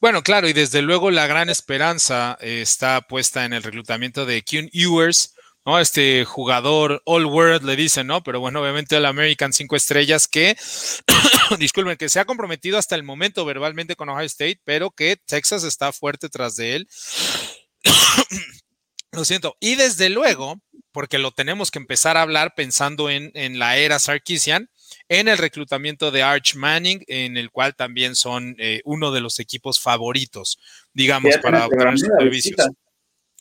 [0.00, 4.42] Bueno, claro, y desde luego la gran esperanza eh, está puesta en el reclutamiento de
[4.42, 5.34] Kuhn Ewers,
[5.66, 5.78] ¿no?
[5.78, 8.22] Este jugador all world le dicen, ¿no?
[8.22, 10.56] Pero bueno, obviamente el American cinco estrellas que,
[11.58, 15.64] disculpen, que se ha comprometido hasta el momento verbalmente con Ohio State, pero que Texas
[15.64, 16.88] está fuerte tras de él.
[19.12, 19.56] Lo siento.
[19.60, 20.60] Y desde luego,
[20.92, 24.70] porque lo tenemos que empezar a hablar pensando en, en la era Sarkisian,
[25.08, 29.38] en el reclutamiento de Arch Manning, en el cual también son eh, uno de los
[29.38, 30.58] equipos favoritos,
[30.92, 32.56] digamos, para obtener sus servicios.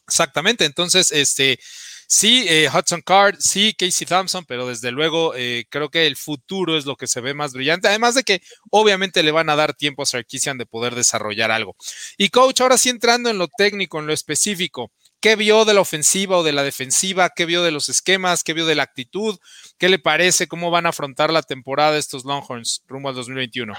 [0.07, 1.59] Exactamente, entonces, este,
[2.07, 6.75] sí, eh, Hudson Card, sí, Casey Thompson, pero desde luego eh, creo que el futuro
[6.75, 9.75] es lo que se ve más brillante, además de que obviamente le van a dar
[9.75, 11.75] tiempo a Sarkisian de poder desarrollar algo.
[12.17, 15.81] Y coach, ahora sí entrando en lo técnico, en lo específico, ¿Qué vio de la
[15.81, 17.29] ofensiva o de la defensiva?
[17.35, 18.41] ¿Qué vio de los esquemas?
[18.41, 19.37] ¿Qué vio de la actitud?
[19.77, 20.47] ¿Qué le parece?
[20.47, 23.73] ¿Cómo van a afrontar la temporada estos Longhorns rumbo al 2021?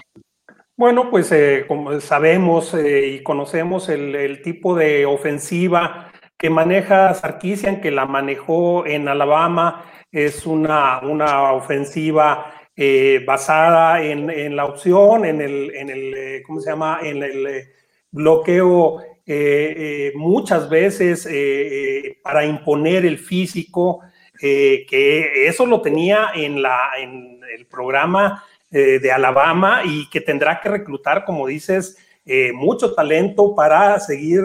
[0.76, 7.80] Bueno, pues eh, como sabemos eh, y conocemos el, tipo de ofensiva que maneja Sarkisian,
[7.80, 15.40] que la manejó en Alabama, es una, una ofensiva eh, basada en, la opción, en
[15.40, 16.98] el, en el, ¿cómo se llama?
[17.02, 17.68] En el
[18.10, 24.00] bloqueo eh, eh, muchas veces eh, para imponer el físico,
[24.40, 30.70] que eso lo tenía en, la, en el programa de Alabama y que tendrá que
[30.70, 31.98] reclutar, como dices,
[32.54, 34.40] mucho talento para seguir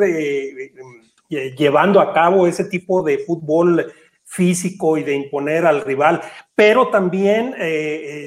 [1.29, 3.89] llevando a cabo ese tipo de fútbol
[4.25, 6.19] físico y de imponer al rival,
[6.55, 7.55] pero también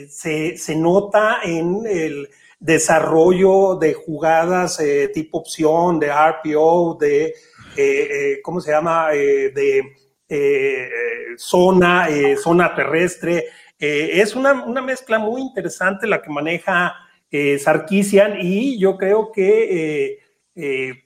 [0.09, 2.31] se, se, nota en el
[2.61, 7.35] desarrollo de jugadas eh, tipo opción, de RPO, de, eh,
[7.77, 9.11] eh, ¿cómo se llama?
[9.11, 9.83] de
[11.39, 12.07] zona,
[12.43, 13.47] zona terrestre.
[13.79, 16.95] es una, mezcla muy interesante la que maneja
[17.59, 20.19] Sarkisian y yo creo que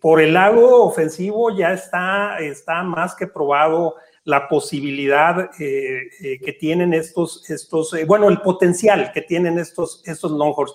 [0.00, 7.48] por el lado ofensivo ya está, está más que probado la posibilidad que tienen estos,
[7.48, 10.74] estos bueno, el potencial que tienen estos, estos Longhorns.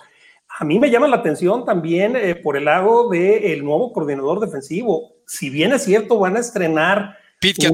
[0.59, 5.13] A mí me llama la atención también eh, por el lado del nuevo coordinador defensivo.
[5.27, 7.15] Si bien es cierto, van a estrenar.
[7.39, 7.71] Pete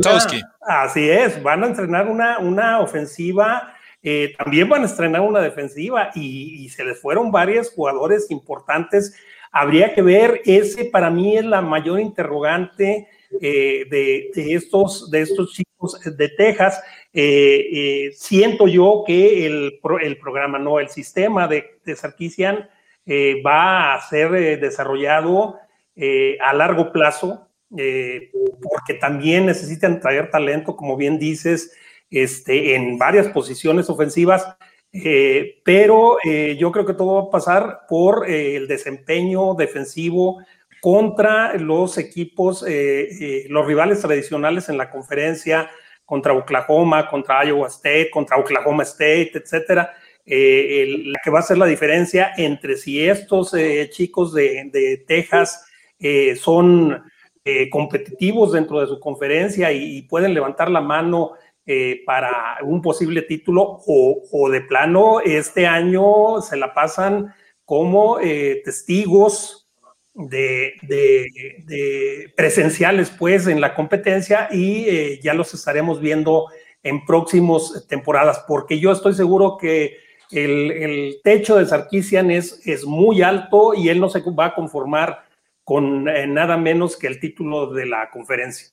[0.68, 3.74] Así es, van a estrenar una, una ofensiva.
[4.02, 9.16] Eh, también van a estrenar una defensiva y, se les fueron varios jugadores importantes.
[9.54, 13.08] Habría que ver, ese para mí es la mayor interrogante
[13.40, 20.60] eh, de, estos, de estos chicos de Texas, eh, siento yo que el, el, programa,
[20.60, 22.68] no, el sistema de, de Sarkisian
[23.06, 25.58] va a ser desarrollado
[26.42, 31.72] a largo plazo, porque también necesitan traer talento, como bien dices,
[32.14, 34.46] este, en varias posiciones ofensivas,
[34.92, 40.44] eh, pero eh, yo creo que todo va a pasar por eh, el desempeño defensivo
[40.80, 42.64] contra los equipos,
[43.48, 45.72] los rivales tradicionales en la conferencia,
[46.04, 49.94] contra Oklahoma, contra Iowa State, contra Oklahoma State, etcétera.
[50.26, 53.54] La que va a ser la diferencia entre si estos
[53.92, 55.66] chicos de, de Texas
[56.40, 57.04] son
[57.72, 61.34] competitivos dentro de su conferencia y, pueden levantar la mano
[61.66, 67.34] eh, para un posible título o, de plano este año se la pasan
[67.64, 69.70] como eh, testigos
[70.14, 70.74] de,
[72.36, 76.48] presenciales pues en la competencia y eh, ya los estaremos viendo
[76.84, 80.03] en próximas temporadas porque yo estoy seguro que
[80.34, 85.24] el, techo de Sarkisian es, es muy alto y él no se va a conformar
[85.64, 88.68] con nada menos que el título de la conferencia.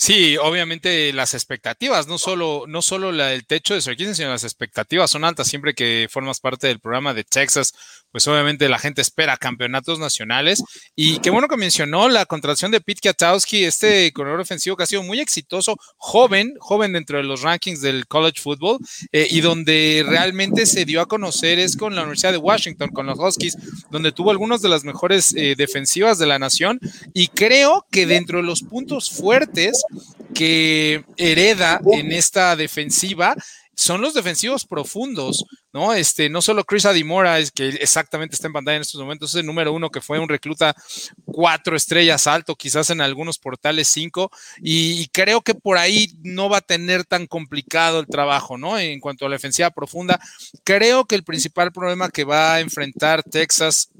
[0.00, 4.44] Sí, obviamente las expectativas, no solo, no solo la del techo de Sarkisian, sino las
[4.44, 5.48] expectativas son altas.
[5.48, 7.74] Siempre que formas parte del programa de Texas,
[8.12, 10.62] pues obviamente la gente espera campeonatos nacionales.
[10.94, 14.86] Y qué bueno que mencionó la contratación de Pete Katowski, este corredor ofensivo que ha
[14.86, 18.78] sido muy exitoso, joven, joven dentro de los rankings del college football,
[19.10, 23.06] eh, y donde realmente se dio a conocer es con la Universidad de Washington, con
[23.06, 23.56] los Huskies,
[23.90, 26.78] donde tuvo algunas de las mejores eh, defensivas de la nación.
[27.14, 29.82] Y creo que dentro de los puntos fuertes
[30.34, 33.34] que hereda en esta defensiva
[33.78, 35.94] son los defensivos profundos, ¿no?
[35.94, 39.36] Este, no solo Chris Adimora, es que exactamente está en pantalla en estos momentos, es
[39.40, 40.74] el número uno que fue un recluta
[41.24, 46.56] cuatro estrellas alto, quizás en algunos portales cinco, y, creo que por ahí no va
[46.58, 48.76] a tener tan complicado el trabajo, ¿no?
[48.80, 50.18] En cuanto a la defensiva profunda,
[50.64, 53.90] creo que el principal problema que va a enfrentar Texas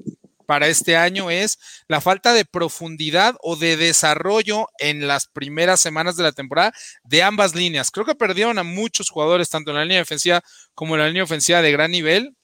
[0.49, 6.15] para este año es la falta de profundidad o de desarrollo en las primeras semanas
[6.15, 7.91] de la temporada de ambas líneas.
[7.91, 10.41] Creo que perdieron a muchos jugadores, tanto en la línea defensiva
[10.73, 12.35] como en la línea ofensiva de gran nivel,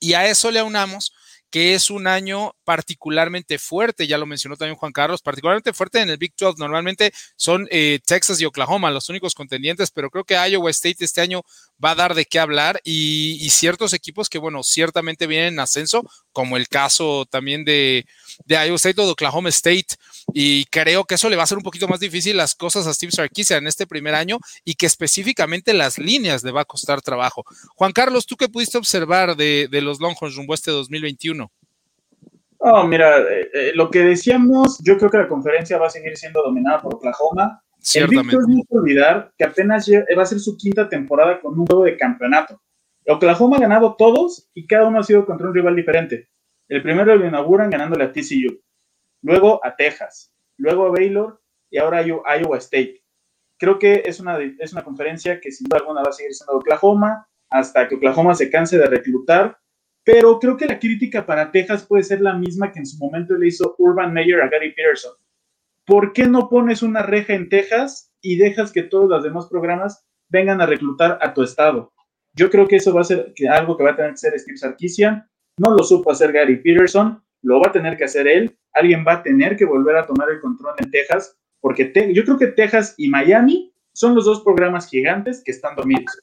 [0.00, 1.12] y a eso le aunamos
[1.50, 6.10] que es un año particularmente fuerte, ya lo mencionó también Juan Carlos, particularmente fuerte en
[6.10, 6.58] el Big 12.
[6.58, 11.20] Normalmente son eh, Texas y Oklahoma los únicos contendientes, pero creo que Iowa State este
[11.20, 11.42] año
[11.82, 16.08] va a dar de qué hablar y, ciertos equipos que, bueno, ciertamente vienen en ascenso,
[16.32, 18.06] como el caso también de,
[18.44, 19.96] de Iowa State o de Oklahoma State.
[20.32, 22.92] Y creo que eso le va a hacer un poquito más difícil las cosas a
[22.92, 27.00] Steve Sarkisian en este primer año y que específicamente las líneas le va a costar
[27.00, 27.44] trabajo.
[27.74, 31.50] Juan Carlos, ¿tú qué pudiste observar de, los Longhorns rumbo este 2021?
[32.58, 36.16] Oh, mira, eh, eh, lo que decíamos, yo creo que la conferencia va a seguir
[36.16, 37.62] siendo dominada por Oklahoma.
[37.80, 38.36] Ciertamente.
[38.36, 41.96] El no olvidar que apenas va a ser su quinta temporada con un juego de
[41.96, 42.60] campeonato.
[43.06, 46.28] Oklahoma ha ganado todos y cada uno ha sido contra un rival diferente.
[46.68, 48.60] El primero lo inauguran ganándole a TCU,
[49.22, 53.02] luego a Texas, luego a Baylor y ahora a Iowa State.
[53.58, 56.56] Creo que es una, es una conferencia que sin duda alguna va a seguir siendo
[56.56, 59.58] Oklahoma hasta que Oklahoma se canse de reclutar,
[60.04, 63.34] pero creo que la crítica para Texas puede ser la misma que en su momento
[63.34, 65.12] le hizo Urban Meyer a Gary Peterson.
[65.84, 70.06] ¿Por qué no pones una reja en Texas y dejas que todos los demás programas
[70.28, 71.92] vengan a reclutar a tu estado?
[72.34, 74.58] Yo creo que eso va a ser algo que va a tener que ser Steve
[74.58, 75.28] Sarkisian
[75.58, 78.56] no lo supo hacer Gary Peterson, lo va a tener que hacer él.
[78.72, 82.38] Alguien va a tener que volver a tomar el control en Texas, porque yo creo
[82.38, 86.20] que Texas y Miami son los dos programas gigantes que están dormidos.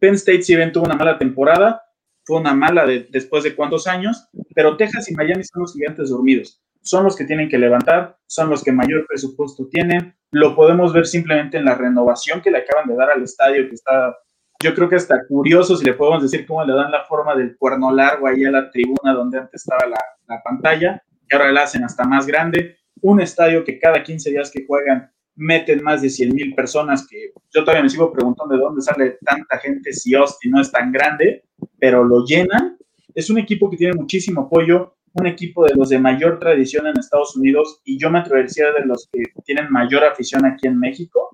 [0.00, 1.82] Penn State, si bien tuvo una mala temporada,
[2.24, 6.60] fue una mala después de cuántos años, pero Texas y Miami son los gigantes dormidos.
[6.82, 10.14] Son los que tienen que levantar, son los que mayor presupuesto tienen.
[10.30, 13.74] Lo podemos ver simplemente en la renovación que le acaban de dar al estadio que
[13.74, 14.16] está
[14.60, 17.56] yo creo que está curioso si le podemos decir cómo le dan la forma del
[17.56, 21.84] cuerno largo ahí a la tribuna donde antes estaba la, pantalla, y ahora la hacen
[21.84, 22.76] hasta más grande.
[23.00, 27.32] Un estadio que cada 15 días que juegan meten más de 100 mil personas, que
[27.54, 30.90] yo todavía me sigo preguntando de dónde sale tanta gente si Austin no es tan
[30.90, 31.44] grande,
[31.78, 32.76] pero lo llenan.
[33.14, 36.98] Es un equipo que tiene muchísimo apoyo, un equipo de los de mayor tradición en
[36.98, 41.30] Estados Unidos y yo me atrevería de los que tienen mayor afición aquí en México.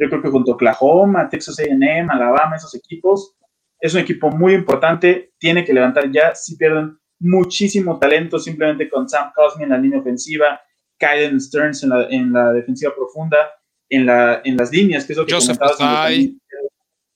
[0.00, 3.36] Yo creo que junto a Oklahoma, Texas AM, Alabama, esos equipos,
[3.80, 9.08] es un equipo muy importante, tiene que levantar ya, si pierden muchísimo talento simplemente con
[9.08, 10.60] Sam Cosme en la línea ofensiva,
[10.98, 13.50] Kaiden Stearns en la, defensiva profunda,
[13.88, 15.58] en, la, en las líneas, que es lo que Joseph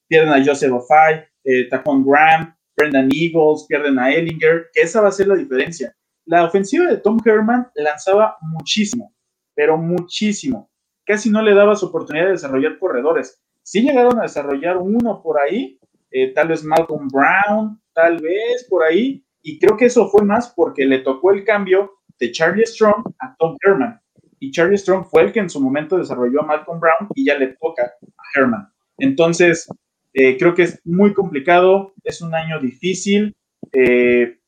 [0.09, 5.09] Pierden a Joseph Ofai, eh, Taquan Graham, Brendan Eagles, pierden a Ellinger, que esa va
[5.09, 5.95] a ser la diferencia.
[6.25, 9.15] La ofensiva de Tom Herman lanzaba muchísimo,
[9.55, 10.71] pero muchísimo
[11.09, 13.43] casi no le dabas oportunidad de desarrollar corredores.
[13.63, 15.79] sí llegaron a desarrollar uno por ahí,
[16.11, 20.53] eh, tal vez Malcolm Brown, tal vez por ahí, y creo que eso fue más
[20.55, 24.01] porque le tocó el cambio de Charlie Strong a Tom Herman.
[24.39, 27.37] Y Charlie Strong fue el que en su momento desarrolló a Malcolm Brown y ya
[27.39, 28.69] le toca a Herman.
[28.99, 29.67] Entonces,
[30.13, 33.35] eh, creo que es muy complicado, es un año difícil.
[33.73, 34.39] Eh,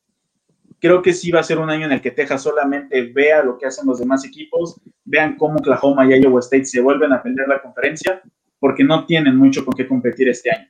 [0.80, 3.58] creo que sí va a ser un año en el que Texas solamente vea lo
[3.58, 7.48] que hacen los demás equipos, vean cómo Oklahoma y Iowa State se vuelven a pelear
[7.48, 8.22] la conferencia,
[8.58, 10.68] porque no tienen mucho con qué competir este año.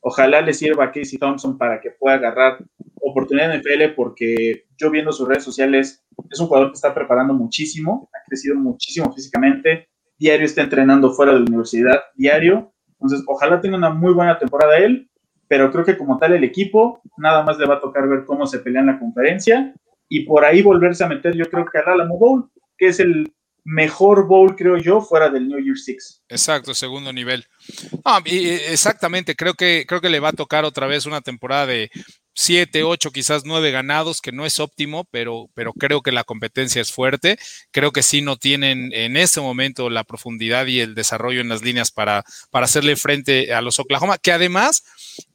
[0.00, 2.64] Ojalá le sirva a Casey Thompson para que pueda agarrar
[3.00, 7.34] oportunidad en FL, porque yo viendo sus redes sociales, es un jugador que está preparando
[7.34, 9.88] muchísimo, ha crecido muchísimo físicamente,
[10.18, 12.72] diario está entrenando fuera de la universidad, diario.
[12.92, 15.08] Entonces, ojalá tenga una muy buena temporada él,
[15.48, 18.46] pero creo que como tal el equipo, nada más le va a tocar ver cómo
[18.46, 19.74] se pelea en la conferencia
[20.08, 23.32] y por ahí volverse a meter, yo creo que al Alamo Bowl, que es el
[23.64, 26.22] mejor bowl, creo yo, fuera del New Year Six.
[26.28, 27.44] Exacto, segundo nivel.
[28.24, 31.90] exactamente, creo que, creo que le va a tocar otra vez una temporada de
[32.34, 36.80] siete, ocho, quizás nueve ganados, que no es óptimo, pero, pero creo que la competencia
[36.80, 37.36] es fuerte.
[37.72, 41.62] Creo que sí no tienen en este momento la profundidad y el desarrollo en las
[41.62, 44.84] líneas para, para hacerle frente a los Oklahoma, que además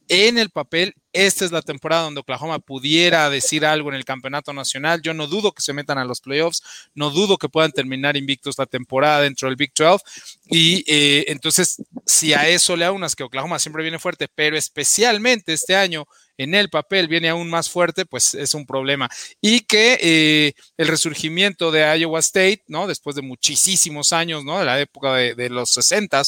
[0.08, 4.52] en el papel, esta es la temporada donde Oklahoma pudiera decir algo en el campeonato
[4.52, 5.00] nacional.
[5.02, 6.62] Yo no dudo que se metan a los playoffs,
[6.94, 10.04] no dudo que puedan terminar invictos la temporada dentro del Big 12.
[10.46, 15.52] Y eh, entonces, si a eso le aunas que Oklahoma siempre viene fuerte, pero especialmente
[15.52, 19.08] este año en el papel viene aún más fuerte, pues es un problema.
[19.40, 22.86] Y que eh, el resurgimiento de Iowa State, ¿no?
[22.88, 24.58] Después de muchísimos años, ¿no?
[24.58, 26.22] De la época de, de los 60,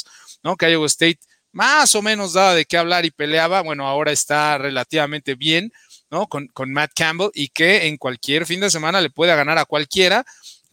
[0.44, 0.56] ¿no?
[0.56, 1.18] Que Iowa State
[1.56, 5.72] más o menos daba de qué hablar y peleaba, bueno, ahora está relativamente bien,
[6.10, 6.26] ¿no?
[6.26, 10.22] Con, Matt Campbell y que en cualquier fin de semana le puede ganar a cualquiera.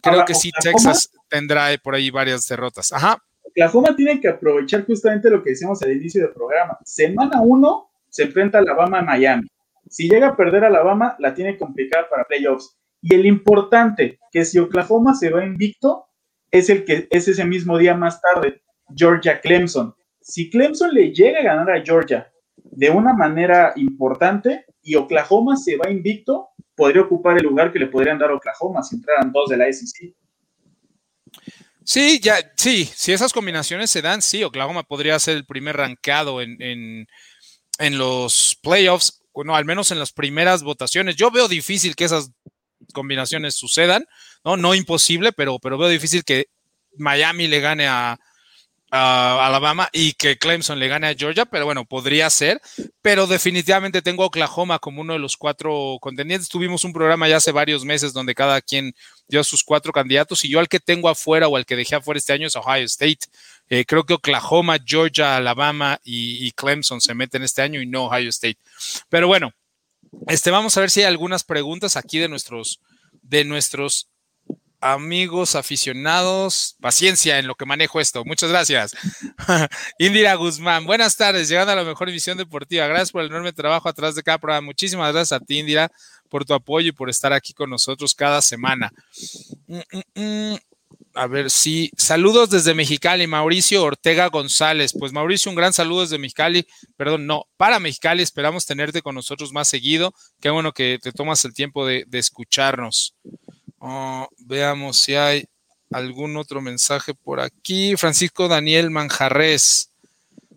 [0.02, 2.92] Creo que sí, Texas tendrá por ahí varias derrotas.
[2.92, 3.16] Ajá.
[3.42, 6.76] Oklahoma tiene que aprovechar justamente lo que decíamos al inicio del programa.
[6.84, 9.48] Semana uno se enfrenta a Alabama en Miami.
[9.88, 12.76] Si llega a perder a Alabama, la tiene complicada para playoffs.
[13.00, 16.08] Y el importante, que si Oklahoma se va invicto,
[16.50, 18.60] es el que es ese mismo día más tarde,
[18.94, 24.94] Georgia Clemson si Clemson le llega a ganar a Georgia de una manera importante y
[24.94, 28.96] Oklahoma se va invicto, podría ocupar el lugar que le podrían dar a Oklahoma si
[28.96, 30.14] entraran dos de la SEC.
[31.84, 36.40] Sí, ya, sí, si esas combinaciones se dan, sí, Oklahoma podría ser el primer rankeado
[36.40, 36.56] en,
[37.78, 41.16] en, los playoffs, bueno, al menos en las primeras votaciones.
[41.16, 42.30] Yo veo difícil que esas
[42.94, 44.06] combinaciones sucedan,
[44.42, 44.56] ¿no?
[44.56, 46.46] No imposible, pero, pero veo difícil que
[46.96, 48.18] Miami le gane a,
[48.94, 52.60] Alabama y que Clemson le gane a Georgia, pero bueno, podría ser.
[53.02, 56.48] Pero definitivamente tengo Oklahoma como uno de los cuatro contendientes.
[56.48, 58.94] Tuvimos un programa ya hace varios meses donde cada quien
[59.26, 62.18] dio sus cuatro candidatos y yo al que tengo afuera o al que dejé afuera
[62.18, 63.26] este año es Ohio State.
[63.68, 68.04] Eh, creo que Oklahoma, Georgia, Alabama y, y, Clemson se meten este año y no
[68.04, 68.58] Ohio State.
[69.08, 69.52] Pero bueno,
[70.28, 72.80] este, vamos a ver si hay algunas preguntas aquí de nuestros,
[73.22, 74.08] de nuestros
[74.84, 78.22] amigos aficionados, paciencia en lo que manejo esto.
[78.26, 78.92] Muchas gracias.
[79.98, 82.86] Indira Guzmán, buenas tardes, llegando a la mejor visión deportiva.
[82.86, 84.66] Gracias por el enorme trabajo atrás de cada programa.
[84.66, 85.90] Muchísimas gracias a ti, Indira,
[86.28, 88.92] por tu apoyo y por estar aquí con nosotros cada semana.
[89.66, 90.56] Mm, mm, mm.
[91.14, 91.90] A ver si.
[91.96, 94.92] saludos desde Mexicali, Mauricio Ortega González.
[94.98, 96.66] Pues Mauricio, un gran saludo desde Mexicali,
[96.96, 100.12] perdón, no, para Mexicali, esperamos tenerte con nosotros más seguido.
[100.40, 103.14] Qué bueno que te tomas el tiempo de, de escucharnos.
[103.86, 105.44] Oh, veamos si hay
[105.90, 107.96] algún otro mensaje por aquí.
[107.98, 109.90] Francisco Daniel Manjarres.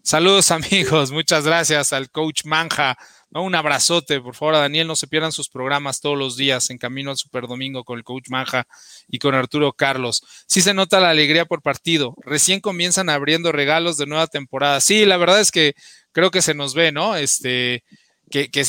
[0.01, 2.97] Saludos amigos, muchas gracias al coach Manja.
[3.31, 6.77] Un abrazote, por favor, a Daniel, no se pierdan sus programas todos los días en
[6.77, 8.65] Camino al Super Domingo con el coach Manja
[9.09, 10.23] y con Arturo Carlos.
[10.47, 12.15] Sí se nota la alegría por partido.
[12.23, 14.79] Recién comienzan abriendo regalos de nueva temporada.
[14.79, 15.73] Sí, la verdad es que
[16.13, 17.17] creo que se nos ve, ¿no?
[17.17, 17.83] Este,
[18.31, 18.65] que, que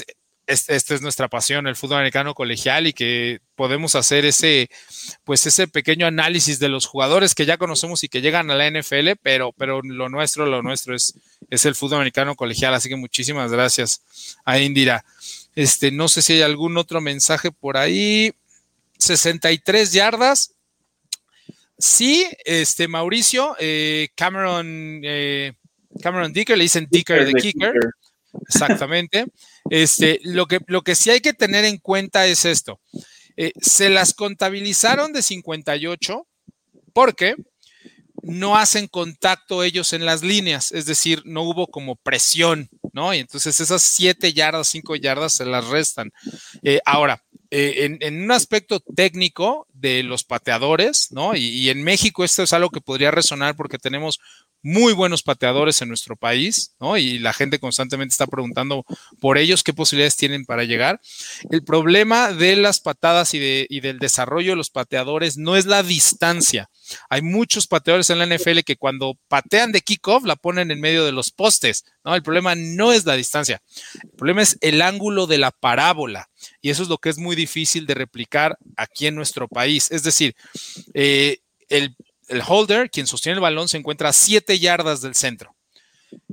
[0.49, 4.70] esta es nuestra pasión, el fútbol americano colegial y que podemos hacer ese,
[5.24, 8.70] pues ese pequeño análisis de los jugadores que ya conocemos y que llegan a la
[8.70, 11.14] NFL, pero, pero lo nuestro, lo nuestro es,
[11.51, 12.72] es el fútbol americano colegial.
[12.72, 14.03] Así que muchísimas gracias
[14.44, 15.05] a Indira.
[15.55, 18.32] Este, no sé si hay algún otro mensaje por ahí.
[18.99, 20.55] 63 yardas.
[21.78, 25.53] Sí, este Mauricio, eh, Cameron, eh,
[26.03, 27.74] Cameron Dicker, le dicen Dicker de Kicker.
[28.49, 29.26] Exactamente.
[29.71, 32.81] Este, lo, que, sí hay que tener en cuenta es esto.
[33.37, 36.27] Eh, se las contabilizaron de 58
[36.93, 37.37] porque
[38.23, 43.14] no hacen contacto ellos en las líneas, es decir, no hubo como presión, ¿no?
[43.14, 46.12] Y entonces esas 7 yardas, 5 yardas se las restan.
[46.62, 51.36] Eh, ahora, eh, en, un aspecto técnico, de los pateadores, ¿no?
[51.36, 54.18] Y, en México esto es algo que podría resonar porque tenemos
[54.61, 56.96] muy buenos pateadores en nuestro país, ¿no?
[56.96, 58.84] Y la gente constantemente está preguntando
[59.20, 61.01] por ellos qué posibilidades tienen para llegar.
[61.51, 65.82] El problema de las patadas y, de, del desarrollo de los pateadores no es la
[65.82, 66.68] distancia.
[67.09, 71.05] Hay muchos pateadores en la NFL que cuando patean de kickoff la ponen en medio
[71.05, 72.16] de los postes, ¿no?
[72.16, 73.62] El problema no es la distancia,
[74.03, 76.28] el problema es el ángulo de la parábola.
[76.61, 79.90] Y eso es lo que es muy difícil de replicar aquí en nuestro país.
[79.90, 80.34] Es decir,
[80.94, 81.38] eh,
[81.68, 81.94] el
[82.28, 85.57] el holder, quien sostiene el balón, se encuentra a 7 yardas del centro.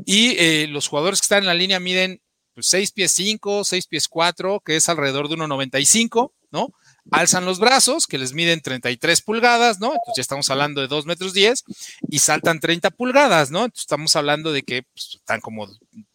[0.05, 2.21] Y eh, los jugadores que están en la línea miden
[2.57, 6.69] 6 pues, pies 5, 6 pies 4, que es alrededor de 1,95, ¿no?
[7.11, 9.87] Alzan los brazos, que les miden 33 pulgadas, ¿no?
[9.87, 11.63] Entonces ya estamos hablando de 2 metros 10
[12.09, 13.59] y saltan 30 pulgadas, ¿no?
[13.65, 15.67] Entonces estamos hablando de que pues, están como,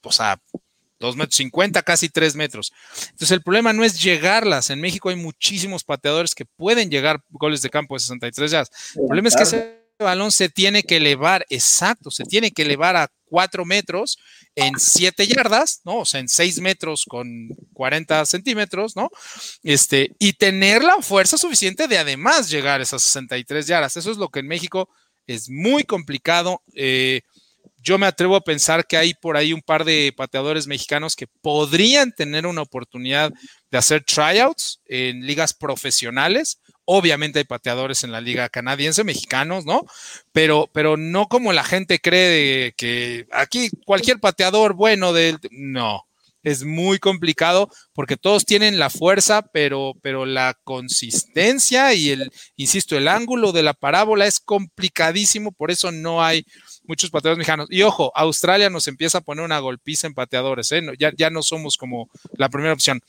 [0.02, 0.40] o sea,
[1.00, 2.72] 2 metros 50, casi 3 metros.
[3.02, 4.70] Entonces el problema no es llegarlas.
[4.70, 8.70] En México hay muchísimos pateadores que pueden llegar goles de campo de 63 yardas.
[8.94, 12.96] El problema es que ese balón se tiene que elevar, exacto, se tiene que elevar
[12.96, 14.18] a 4 metros
[14.54, 15.98] en 7 yardas, ¿no?
[15.98, 19.10] O sea, en 6 metros con 40 centímetros, ¿no?
[19.62, 23.96] Este, y tener la fuerza suficiente de además llegar a esas 63 yardas.
[23.96, 24.88] Eso es lo que en México
[25.26, 26.62] es muy complicado.
[26.74, 27.22] Eh,
[27.82, 31.26] yo me atrevo a pensar que hay por ahí un par de pateadores mexicanos que
[31.26, 33.32] podrían tener una oportunidad
[33.70, 36.60] de hacer tryouts en ligas profesionales.
[36.84, 39.84] Obviamente hay pateadores en la liga canadiense, mexicanos, ¿no?
[40.32, 45.38] Pero, pero no como la gente cree que aquí cualquier pateador bueno del...
[45.50, 46.04] No,
[46.42, 52.96] es muy complicado porque todos tienen la fuerza, pero, pero la consistencia y el, insisto,
[52.96, 56.44] el ángulo de la parábola es complicadísimo, por eso no hay
[56.90, 57.68] muchos pateadores mexicanos.
[57.70, 60.82] Y ojo, Australia nos empieza a poner una golpiza en pateadores, ¿eh?
[60.98, 63.00] ya, ya no somos como la primera opción.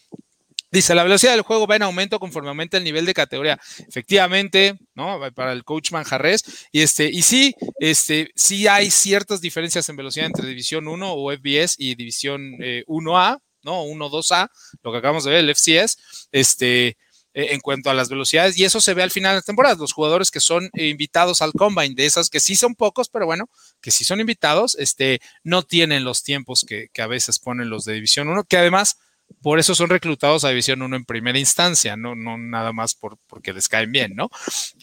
[0.71, 3.59] Dice, la velocidad del juego va en aumento conforme aumenta el nivel de categoría.
[3.89, 5.19] Efectivamente, ¿no?
[5.35, 6.43] Para el coach Manjarres.
[6.71, 11.31] Y este, y sí, este, sí hay ciertas diferencias en velocidad entre División 1 o
[11.33, 12.53] FBS y División
[12.87, 13.83] 1A, eh, ¿no?
[13.83, 14.49] 1-2A,
[14.83, 15.97] lo que acabamos de ver, el FCS.
[16.31, 16.95] Este,
[17.33, 19.75] en cuanto a las velocidades y eso se ve al final de la temporada.
[19.75, 23.49] Los jugadores que son invitados al combine, de esas que sí son pocos, pero bueno,
[23.81, 27.93] que sí son invitados, este, no tienen los tiempos que, a veces ponen los de
[27.93, 28.97] División 1, que además
[29.41, 33.17] por eso son reclutados a División 1 en primera instancia, no, no nada más por,
[33.27, 34.29] porque les caen bien, ¿no?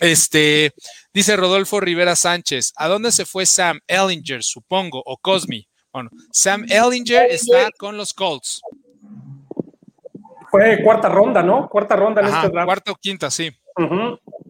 [0.00, 0.72] Este,
[1.12, 5.68] dice Rodolfo Rivera Sánchez, ¿a dónde se fue Sam Ellinger, supongo, o Cosmi?
[5.92, 8.60] Bueno, Sam Ellinger está con los Colts.
[10.50, 11.68] Fue cuarta ronda, ¿no?
[11.68, 12.66] Cuarta ronda en este draft.
[12.66, 13.50] Cuarta o quinta, sí.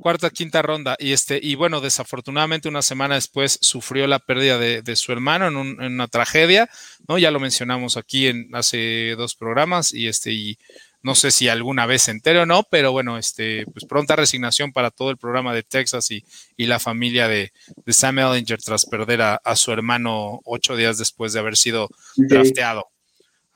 [0.01, 0.97] Cuarta, quinta ronda.
[0.99, 5.57] Y este, y bueno, desafortunadamente una semana después sufrió la pérdida de, su hermano en,
[5.57, 6.69] una tragedia,
[7.07, 7.19] ¿no?
[7.19, 10.59] Ya lo mencionamos aquí en hace dos programas, y este, y
[11.03, 14.73] no sé si alguna vez se entere o no, pero bueno, este, pues pronta resignación
[14.73, 16.25] para todo el programa de Texas y,
[16.57, 17.53] y la familia de,
[17.85, 22.89] de, Sam Ellinger tras perder a, su hermano ocho días después de haber sido drafteado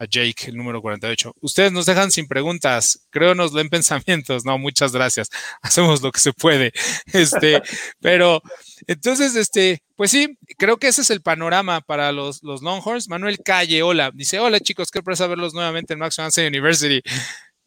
[0.02, 1.36] a Jake, el número 48.
[1.40, 5.30] Ustedes nos dejan sin preguntas, creo nos leen pensamientos, no, muchas gracias,
[5.62, 6.72] hacemos lo que se puede,
[7.12, 7.62] este,
[8.00, 8.42] pero
[8.88, 13.08] entonces, este, pues sí, creo que ese es el panorama para los, los Longhorns.
[13.08, 17.00] Manuel Calle, hola, dice, hola chicos, qué sorpresa verlos nuevamente en Max University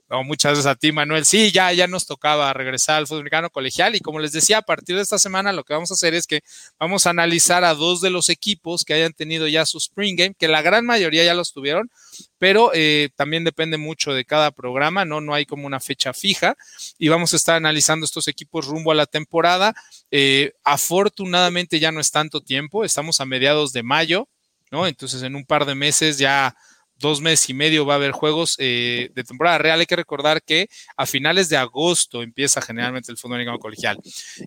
[0.10, 1.26] muchas gracias a ti, Manuel.
[1.26, 4.62] Sí, ya, ya nos tocaba regresar al fútbol americano colegial y como les decía, a
[4.62, 6.42] partir de esta semana lo que vamos a hacer es que
[6.80, 10.36] vamos a analizar a dos de los equipos que hayan tenido ya su Spring Game,
[10.38, 11.90] que la gran mayoría ya los tuvieron,
[12.38, 15.22] pero eh, también depende mucho de cada programa, ¿no?
[15.22, 16.56] No hay como una fecha fija
[17.00, 19.74] y vamos a estar analizando estos equipos rumbo a la temporada.
[20.12, 24.30] Eh, afortunadamente ya no es tanto tiempo, estamos a mediados de mayo,
[24.70, 24.86] ¿no?
[24.86, 26.56] Entonces en un par de meses ya
[26.98, 29.80] dos meses y medio va a haber juegos eh, de temporada real.
[29.80, 33.98] Hay que recordar que a finales de agosto empieza generalmente el fútbol americano colegial.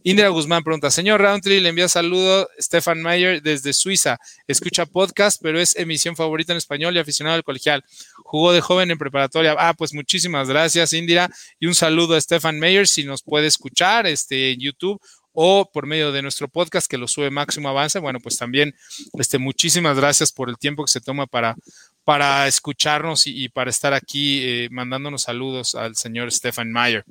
[0.03, 4.19] Indira Guzmán pregunta, señor Roundtree, le envía saludo Stefan Mayer desde Suiza.
[4.47, 7.85] Escucha podcast, pero es emisión favorita en español y aficionado al colegial.
[8.17, 9.55] Jugó de joven en preparatoria.
[9.59, 11.31] Ah, pues muchísimas gracias, Indira.
[11.61, 15.01] Y un saludo a Stefan Mayer, si nos puede escuchar este, en YouTube
[15.41, 18.01] o por medio de nuestro podcast que lo sube Máximo Avance.
[18.01, 18.75] Bueno, pues también
[19.13, 21.55] este, muchísimas gracias por el tiempo que se toma para,
[22.09, 27.05] para escucharnos y, para estar aquí eh, mandándonos saludos al señor Stefan Mayer.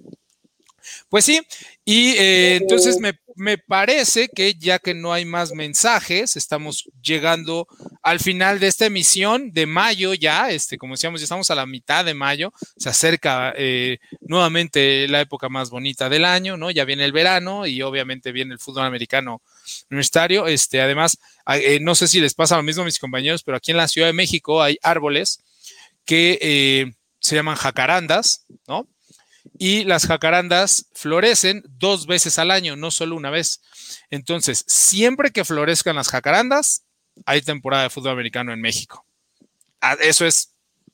[1.07, 1.39] Pues sí,
[1.85, 7.67] y eh, entonces me, me, parece que ya que no hay más mensajes, estamos llegando
[8.01, 11.67] al final de esta emisión de mayo ya, este, como decíamos, ya estamos a la
[11.67, 16.71] mitad de mayo, se acerca eh, nuevamente la época más bonita del año, ¿no?
[16.71, 19.43] Ya viene el verano y obviamente viene el fútbol americano
[19.91, 20.47] universitario.
[20.47, 21.19] Este, además,
[21.49, 23.87] eh, no sé si les pasa lo mismo a mis compañeros, pero aquí en la
[23.87, 25.43] Ciudad de México hay árboles
[26.05, 28.87] que se llaman jacarandas, ¿no?
[29.57, 33.61] y las jacarandas florecen dos veces al año, no solo una vez.
[34.09, 36.83] Entonces, siempre que florezcan las jacarandas,
[37.25, 39.05] hay temporada de fútbol americano en México.
[39.81, 40.53] Ah, eso es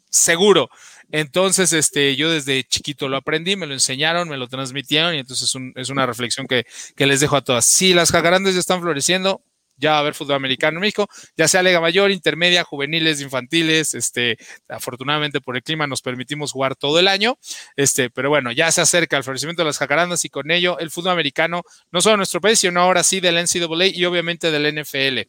[0.09, 0.69] seguro.
[1.11, 5.53] Entonces, este, yo desde chiquito lo aprendí, me lo enseñaron, me lo transmitieron y entonces
[5.75, 7.65] es, una reflexión que, que, les dejo a todas.
[7.65, 9.43] Si las jacarandas ya están floreciendo,
[9.83, 11.07] ya va a haber fútbol americano en México,
[11.37, 16.75] ya sea Liga Mayor, Intermedia, Juveniles, Infantiles, este, afortunadamente por el clima nos permitimos jugar
[16.75, 17.37] todo el año,
[17.75, 20.89] este, pero bueno, ya se acerca el florecimiento de las jacarandas y con ello el
[20.89, 21.61] fútbol americano,
[21.91, 25.19] no solo en nuestro país, sino ahora sí del NCAA y obviamente del NFL.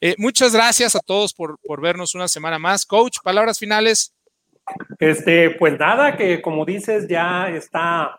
[0.00, 2.86] Eh, muchas gracias a todos por, por vernos una semana más.
[2.86, 4.14] Coach, palabras finales.
[4.98, 8.18] Este, pues nada, que como dices, ya está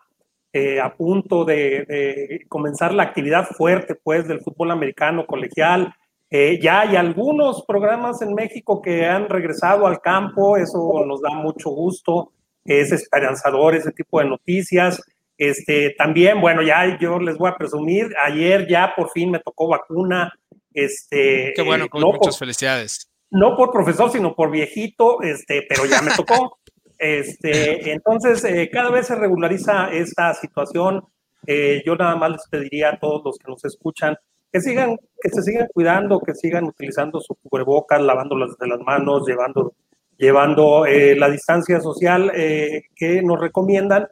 [0.58, 5.94] eh, a punto de, comenzar la actividad fuerte pues del fútbol americano colegial.
[6.30, 11.32] Eh, ya hay algunos programas en México que han regresado al campo, eso nos da
[11.32, 12.32] mucho gusto,
[12.64, 15.02] es esperanzador ese tipo de noticias.
[15.38, 19.68] Este, también, bueno, ya yo les voy a presumir, ayer ya por fin me tocó
[19.68, 20.32] vacuna.
[20.74, 23.12] Este, Qué bueno, con muchas felicidades.
[23.30, 26.60] No por profesor, sino por viejito, este, pero ya me tocó.
[26.98, 31.04] Este, entonces, eh, cada vez se regulariza esta situación.
[31.46, 34.18] Eh, yo nada más les pediría a todos los que nos escuchan
[34.52, 39.28] que sigan, que se sigan cuidando, que sigan utilizando su cubrebocas, lavándolas de las manos,
[39.28, 39.74] llevando,
[40.18, 44.08] llevando eh, la distancia social que nos recomiendan.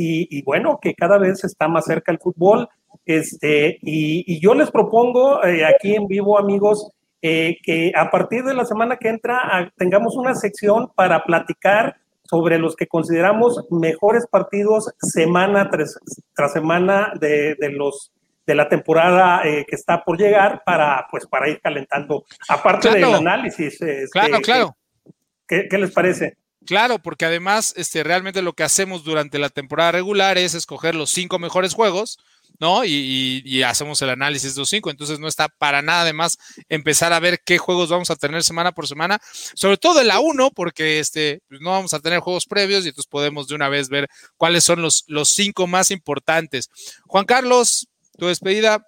[0.00, 2.68] Y, bueno, que cada vez está más cerca el fútbol.
[3.04, 8.98] Este, y, yo les propongo aquí en vivo, amigos, que a partir de la semana
[8.98, 11.96] que entra ah, tengamos una sección para platicar
[12.28, 15.98] sobre los que consideramos mejores partidos semana tras,
[16.52, 18.12] semana de, los
[18.46, 22.24] de la temporada eh, que está por llegar para pues para ir calentando.
[22.48, 24.76] Aparte del análisis este, claro claro.
[25.46, 30.36] ¿qué, les parece Claro, porque además, este, realmente lo que hacemos durante la temporada regular
[30.36, 32.18] es escoger los cinco mejores juegos,
[32.58, 32.84] ¿no?
[32.84, 34.90] Y, hacemos el análisis de los cinco.
[34.90, 36.38] Entonces no está para nada de más
[36.68, 39.18] empezar a ver qué juegos vamos a tener semana por semana,
[39.54, 42.88] sobre todo en la 1, porque este, pues, no vamos a tener juegos previos y
[42.88, 46.70] entonces podemos de una vez ver cuáles son los, los cinco más importantes.
[47.06, 48.86] Juan Carlos, tu despedida.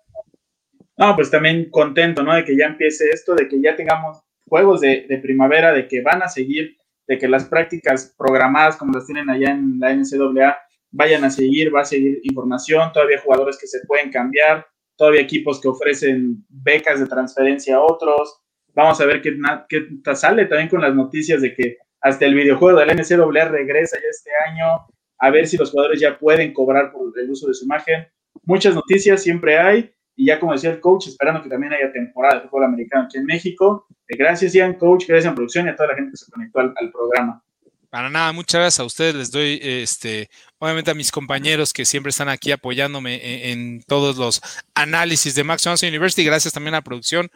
[0.97, 2.35] No, pues también contento, ¿no?
[2.35, 6.03] De que ya empiece esto, de que ya tengamos juegos de, de primavera, de que
[6.03, 10.59] van a seguir, de que las prácticas programadas como las tienen allá en la NCAA
[10.91, 14.67] vayan a seguir, va a seguir información, todavía jugadores que se pueden cambiar,
[14.97, 18.41] todavía equipos que ofrecen becas de transferencia a otros.
[18.75, 19.37] Vamos a ver qué,
[19.69, 24.09] qué sale también con las noticias de que hasta el videojuego del NCAA regresa ya
[24.09, 24.87] este año,
[25.19, 28.07] a ver si los jugadores ya pueden cobrar por el uso de su imagen.
[28.45, 32.37] Muchas noticias siempre hay, y ya como decía el coach, esperando que también haya temporada
[32.41, 33.87] de fútbol americano aquí en México.
[34.09, 36.75] Gracias, Ian, coach, gracias a producción y a toda la gente que se conectó al,
[36.77, 37.43] al programa.
[37.91, 39.17] Para nada, muchas gracias a ustedes.
[39.17, 44.41] Les doy, este, obviamente a mis compañeros que siempre están aquí apoyándome en, todos los
[44.75, 46.23] análisis de Max Johnson University.
[46.25, 47.29] Gracias también a la producción,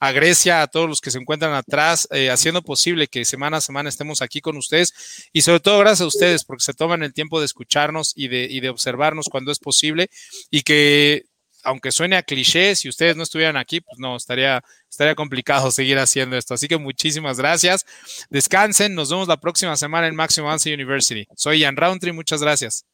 [0.00, 3.60] a Grecia, a todos los que se encuentran atrás, eh, haciendo posible que semana a
[3.60, 5.28] semana estemos aquí con ustedes.
[5.34, 8.46] Y sobre todo gracias a ustedes porque se toman el tiempo de escucharnos y de,
[8.50, 10.08] y de observarnos cuando es posible
[10.50, 11.26] y que
[11.64, 15.98] aunque suene a cliché, si ustedes no estuvieran aquí, pues no, estaría, estaría complicado seguir
[15.98, 16.54] haciendo esto.
[16.54, 17.84] Así que muchísimas gracias.
[18.30, 21.26] Descansen, nos vemos la próxima semana en Maximum University.
[21.36, 22.87] Soy Ian Roundtree, muchas gracias.